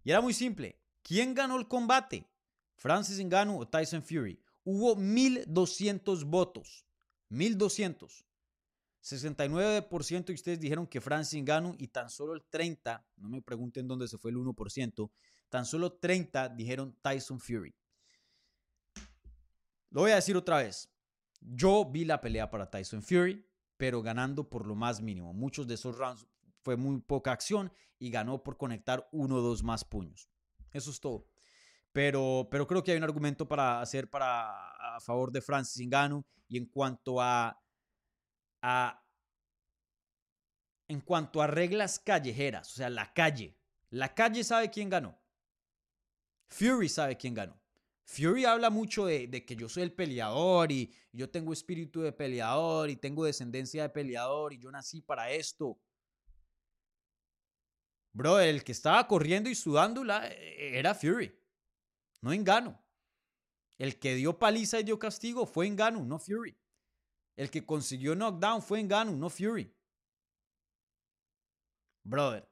[0.04, 0.82] Y era muy simple.
[1.04, 2.28] ¿Quién ganó el combate?
[2.76, 4.41] ¿Francis Ngannou o Tyson Fury?
[4.64, 6.88] Hubo 1.200 votos.
[7.30, 8.26] 1.200.
[9.04, 13.88] 69% de ustedes dijeron que Francis Ngannou y tan solo el 30, no me pregunten
[13.88, 15.12] dónde se fue el 1%,
[15.50, 17.76] tan solo 30 dijeron Tyson Fury.
[19.96, 20.93] Lo voy a decir otra vez.
[21.39, 25.34] Yo vi la pelea para Tyson Fury, pero ganando por lo más mínimo.
[25.34, 26.28] Muchos de esos rounds
[26.64, 30.30] fue muy poca acción y ganó por conectar uno o dos más puños.
[30.74, 31.30] Eso es todo.
[31.93, 36.26] Pero, pero creo que hay un argumento para hacer para, a favor de Francis Ngannou
[36.50, 37.58] y en cuanto a,
[38.62, 39.02] a
[40.89, 43.58] en cuanto a reglas callejeras, o sea, la calle.
[43.91, 45.18] La calle sabe quién ganó.
[46.50, 47.64] Fury sabe quién ganó.
[48.06, 52.89] Fury habla mucho de, que yo soy el peleador y yo tengo espíritu de peleador
[52.89, 55.80] y tengo descendencia de peleador y yo nací para esto.
[58.14, 61.36] Bro, el que estaba corriendo y sudándola eh, era Fury,
[62.22, 62.82] no Engano.
[63.78, 66.58] El que dio paliza y dio castigo fue Engano, no Fury.
[67.36, 69.70] El que consiguió knockdown fue Engano, no Fury.
[72.03, 72.47] Brother,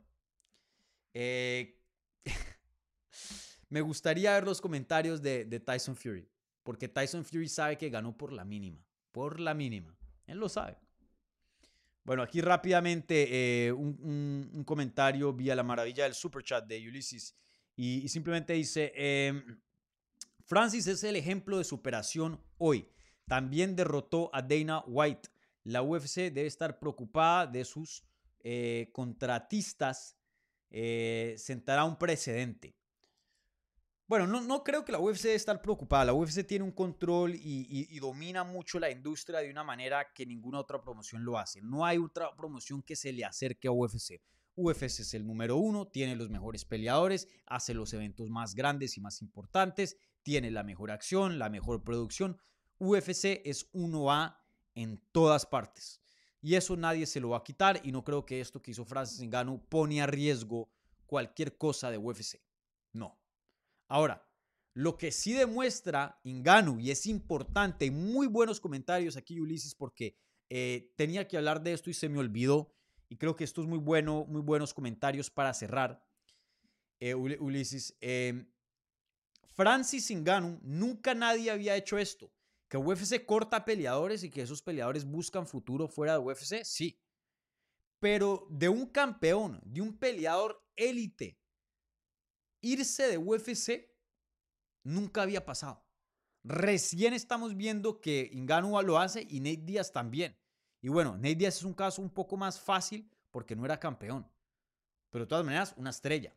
[1.14, 1.80] eh,
[3.74, 6.30] me gustaría ver los comentarios de, Tyson Fury,
[6.62, 9.98] porque Tyson Fury sabe que ganó por la mínima, por la mínima.
[10.28, 10.78] Él lo sabe.
[12.04, 17.36] Bueno, aquí rápidamente eh, un, comentario vía la maravilla del super chat de Ulysses
[17.76, 19.60] y, simplemente dice, em,
[20.46, 22.88] Francis es el ejemplo de superación hoy.
[23.26, 25.30] También derrotó a Dana White.
[25.64, 28.04] La UFC debe estar preocupada de sus
[28.44, 30.16] eh, contratistas.
[30.70, 32.76] Eh, sentará un precedente.
[34.14, 36.06] Bueno, no, no, creo que la UFC debe estar preocupada.
[36.06, 40.60] La UFC tiene un control y, domina mucho la industria de una manera que ninguna
[40.60, 41.64] otra promoción lo hace.
[41.64, 44.22] No hay otra promoción que se le acerque a UFC.
[44.56, 49.02] UFC es el número uno, tiene los mejores peleadores, hace los eventos más grandes y
[49.02, 52.38] más importantes, tiene la mejor acción, la mejor producción.
[52.78, 54.38] UFC es 1A
[54.76, 56.04] en todas partes.
[56.40, 58.86] Y eso nadie se lo va a quitar y no creo que esto que hizo
[58.86, 60.70] Francis Ngannou pone a riesgo
[61.08, 62.40] cualquier cosa de UFC.
[62.92, 63.23] No.
[63.94, 64.28] Ahora,
[64.74, 70.18] lo que sí demuestra Inganu, y es importante, muy buenos comentarios aquí, Ulises, porque
[70.50, 72.74] eh, tenía que hablar de esto y se me olvidó.
[73.08, 76.04] Y creo que esto es muy bueno, muy buenos comentarios para cerrar.
[77.00, 78.52] Eh, Ulises, em,
[79.54, 82.34] Francis Inganu, nunca nadie había hecho esto.
[82.70, 87.00] Que UFC corta peleadores y que esos peleadores buscan futuro fuera de UFC, sí.
[88.00, 91.43] Pero de un campeón, de un peleador élite,
[92.64, 93.94] irse de UFC
[94.84, 95.86] nunca había pasado.
[96.44, 100.36] Recién estamos viendo que Ngannou lo hace y Nate Diaz también.
[100.82, 104.28] Y bueno, Nate Diaz es un caso un poco más fácil porque no era campeón.
[105.10, 106.36] Pero de todas maneras, una estrella.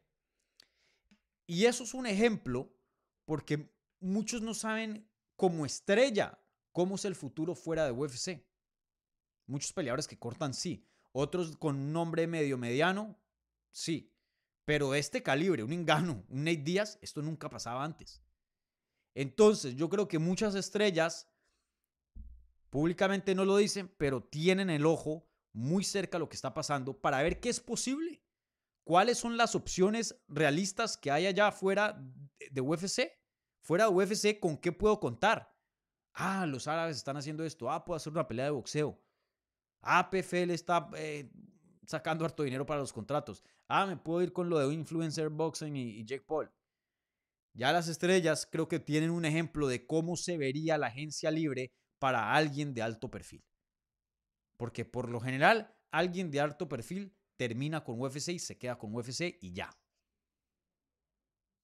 [1.47, 2.73] Y eso es un ejemplo
[3.25, 6.39] porque muchos no saben como estrella
[6.73, 8.45] cómo es el futuro fuera de UFC.
[9.47, 10.85] Muchos peleadores que cortan, sí.
[11.13, 13.19] Otros con un nombre medio mediano,
[13.71, 14.13] sí.
[14.67, 18.21] Pero este calibre, un Engano, un Nate Díaz, esto nunca pasaba antes.
[19.15, 21.31] Entonces, yo creo que muchas estrellas
[22.69, 27.01] públicamente no lo dicen, pero tienen el ojo muy cerca a lo que está pasando
[27.01, 28.23] para ver qué es posible.
[28.85, 31.99] ¿Cuáles son las opciones realistas que hay allá fuera
[32.51, 33.11] de UFC?
[33.63, 35.57] Fuera de UFC, ¿con qué puedo contar?
[36.13, 37.71] Ah, los árabes están haciendo esto.
[37.71, 39.01] Ah, puedo hacer una pelea de boxeo.
[39.81, 41.31] Ah, PFL está eh,
[41.87, 43.45] sacando harto dinero para los contratos.
[43.69, 46.51] Ah, me puedo ir con lo de influencer boxing y, Jake Paul.
[47.55, 51.73] Ya las estrellas creo que tienen un ejemplo de cómo se vería la agencia libre
[51.99, 53.45] para alguien de alto perfil.
[54.59, 58.95] Porque por lo general, alguien de alto perfil termina con UFC y se queda con
[58.95, 59.71] UFC y ya.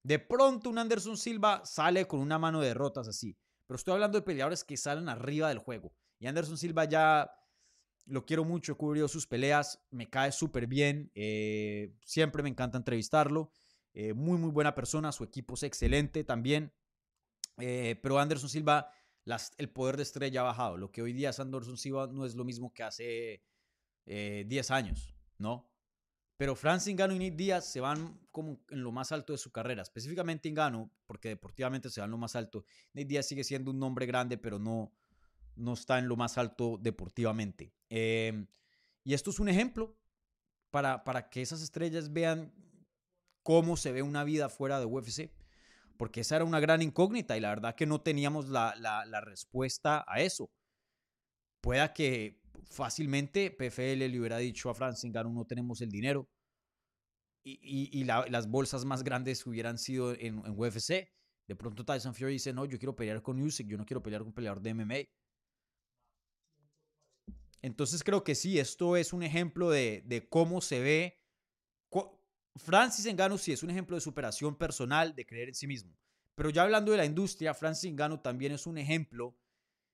[0.05, 3.37] De pronto un Anderson Silva sale con una mano de derrotas así.
[3.67, 5.95] Pero estoy hablando de peleadores que salen arriba del juego.
[6.19, 7.31] Y Anderson Silva ya
[8.07, 12.79] lo quiero mucho, he cubrido sus peleas, me cae súper bien, eh, siempre me encanta
[12.79, 13.51] entrevistarlo,
[13.95, 16.73] eh, muy muy buena persona, su equipo es excelente también,
[17.59, 18.91] eh, pero Anderson Silva,
[19.59, 22.35] el poder de estrella ha bajado, lo que hoy día es Anderson Silva no es
[22.35, 23.45] lo mismo que hace
[24.05, 25.71] 10 años, ¿no?
[26.37, 29.53] Pero Francis Ngannou y Nick Díaz se van como en lo más alto de su
[29.53, 32.65] carrera, específicamente Ngannou, porque deportivamente se van lo más alto.
[32.95, 34.93] Nick Díaz sigue siendo un nombre grande, pero no,
[35.57, 37.75] no está en lo más alto deportivamente.
[37.89, 38.47] Em,
[39.05, 39.97] y esto es un ejemplo
[40.71, 42.53] para, para que esas estrellas vean
[43.43, 45.31] cómo se ve una vida fuera de UFC,
[45.97, 50.05] porque esa era una gran incógnita y la verdad que no teníamos la, la, respuesta
[50.07, 50.51] a eso.
[51.61, 56.29] Pueda que fácilmente PFL le hubiera dicho a Francis Ngannou no tenemos el dinero
[57.45, 61.09] y, y, y las bolsas más grandes hubieran sido en, en, UFC.
[61.47, 64.23] De pronto Tyson Fury dice, no, yo quiero pelear con Usyk, yo no quiero pelear
[64.23, 64.95] con un peleador de MMA.
[67.63, 71.19] Entonces creo que sí, esto es un ejemplo de, cómo se ve.
[72.57, 75.97] Francis Ngannou sí es un ejemplo de superación personal, de creer en sí mismo.
[76.35, 79.39] Pero ya hablando de la industria, Francis Ngannou también es un ejemplo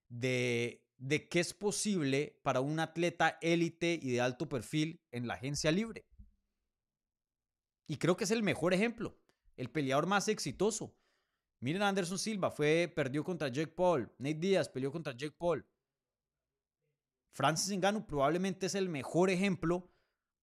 [0.08, 5.34] de de qué es posible para un atleta élite y de alto perfil en la
[5.34, 6.04] agencia libre.
[7.86, 9.16] Y creo que es el mejor ejemplo,
[9.56, 10.94] el peleador más exitoso.
[11.60, 14.12] Miren a Anderson Silva, fue, perdió contra Jake Paul.
[14.18, 15.64] Nate Díaz peleó contra Jake Paul.
[17.38, 19.88] Francis Ngannou probablemente es el mejor ejemplo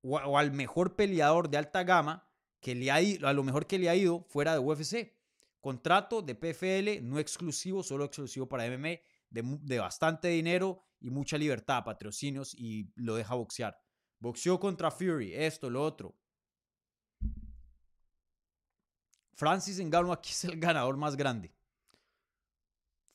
[0.01, 2.25] o, al mejor peleador de alta gama
[2.61, 5.11] que le ha ido, a lo mejor que le ha ido fuera de UFC.
[5.59, 11.83] Contrato de PFL, no exclusivo, solo exclusivo para MMA, de, bastante dinero y mucha libertad,
[11.83, 13.77] patrocinios y lo deja boxear.
[14.19, 16.15] Boxeó contra Fury, esto, lo otro.
[19.33, 21.53] Francis Ngannou aquí es el ganador más grande.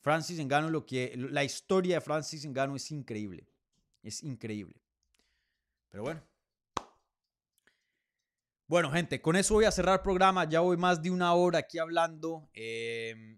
[0.01, 3.50] Francis Ngannou, lo que, la historia de Francis Ngannou es increíble.
[4.01, 4.81] Es increíble.
[5.89, 6.21] Pero bueno.
[8.67, 10.47] Bueno, gente, con eso voy a cerrar el programa.
[10.47, 12.49] Ya voy más de una hora aquí hablando.
[12.53, 13.37] Em,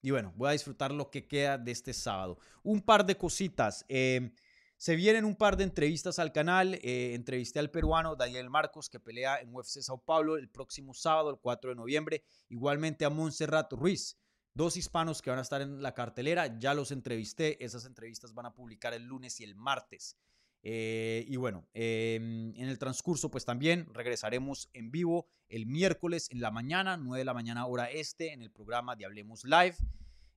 [0.00, 2.38] y bueno, voy a disfrutar lo que queda de este sábado.
[2.62, 3.84] Un par de cositas.
[3.88, 4.32] Em,
[4.76, 6.74] se vienen un par de entrevistas al canal.
[6.74, 11.30] Eh, entrevisté al peruano Daniel Marcos, que pelea en UFC Sao Paulo el próximo sábado,
[11.30, 12.22] el 4 de noviembre.
[12.48, 14.16] Igualmente a Montserrat Ruiz.
[14.58, 16.58] Dos hispanos que van a estar en la cartelera.
[16.58, 17.64] Ya los entrevisté.
[17.64, 20.18] Esas entrevistas van a publicar el lunes y el martes.
[20.64, 26.40] Eh, y bueno, em, en el transcurso, pues también regresaremos en vivo el miércoles en
[26.40, 29.76] la mañana, 9 de la mañana hora este, en el programa de Hablemos Live.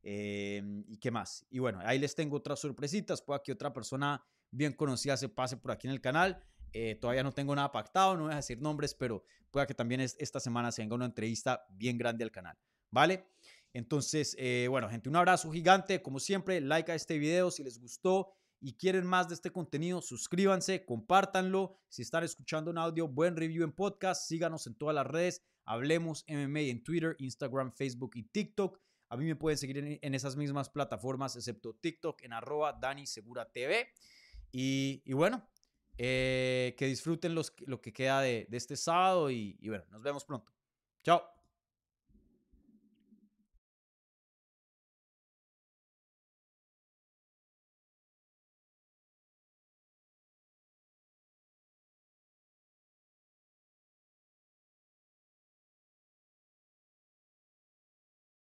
[0.03, 1.47] Em, ¿Y qué más?
[1.49, 3.23] Y bueno, ahí les tengo otras sorpresitas.
[3.23, 6.45] Pueda que otra persona bien conocida se pase por aquí en el canal.
[6.73, 9.99] Eh, todavía no tengo nada pactado, no voy a decir nombres, pero pueda que también
[9.99, 12.55] esta semana se venga una entrevista bien grande al canal.
[12.91, 13.25] ¿Vale?
[13.73, 16.01] Entonces, eh, bueno, gente, un abrazo gigante.
[16.01, 20.01] Como siempre, like a este video si les gustó y quieren más de este contenido,
[20.01, 21.79] suscríbanse, compártanlo.
[21.89, 25.41] Si están escuchando un audio, buen review en podcast, síganos en todas las redes.
[25.65, 28.79] Hablemos MMA en Twitter, Instagram, Facebook y TikTok.
[29.09, 33.51] A mí me pueden seguir en, esas mismas plataformas, excepto TikTok, en arroba Dani Segura
[33.51, 33.89] TV.
[34.51, 35.49] Y, bueno,
[35.97, 40.23] eh, que disfruten los, lo que queda de, este sábado y, y bueno, nos vemos
[40.23, 40.53] pronto.
[41.03, 41.40] Chao.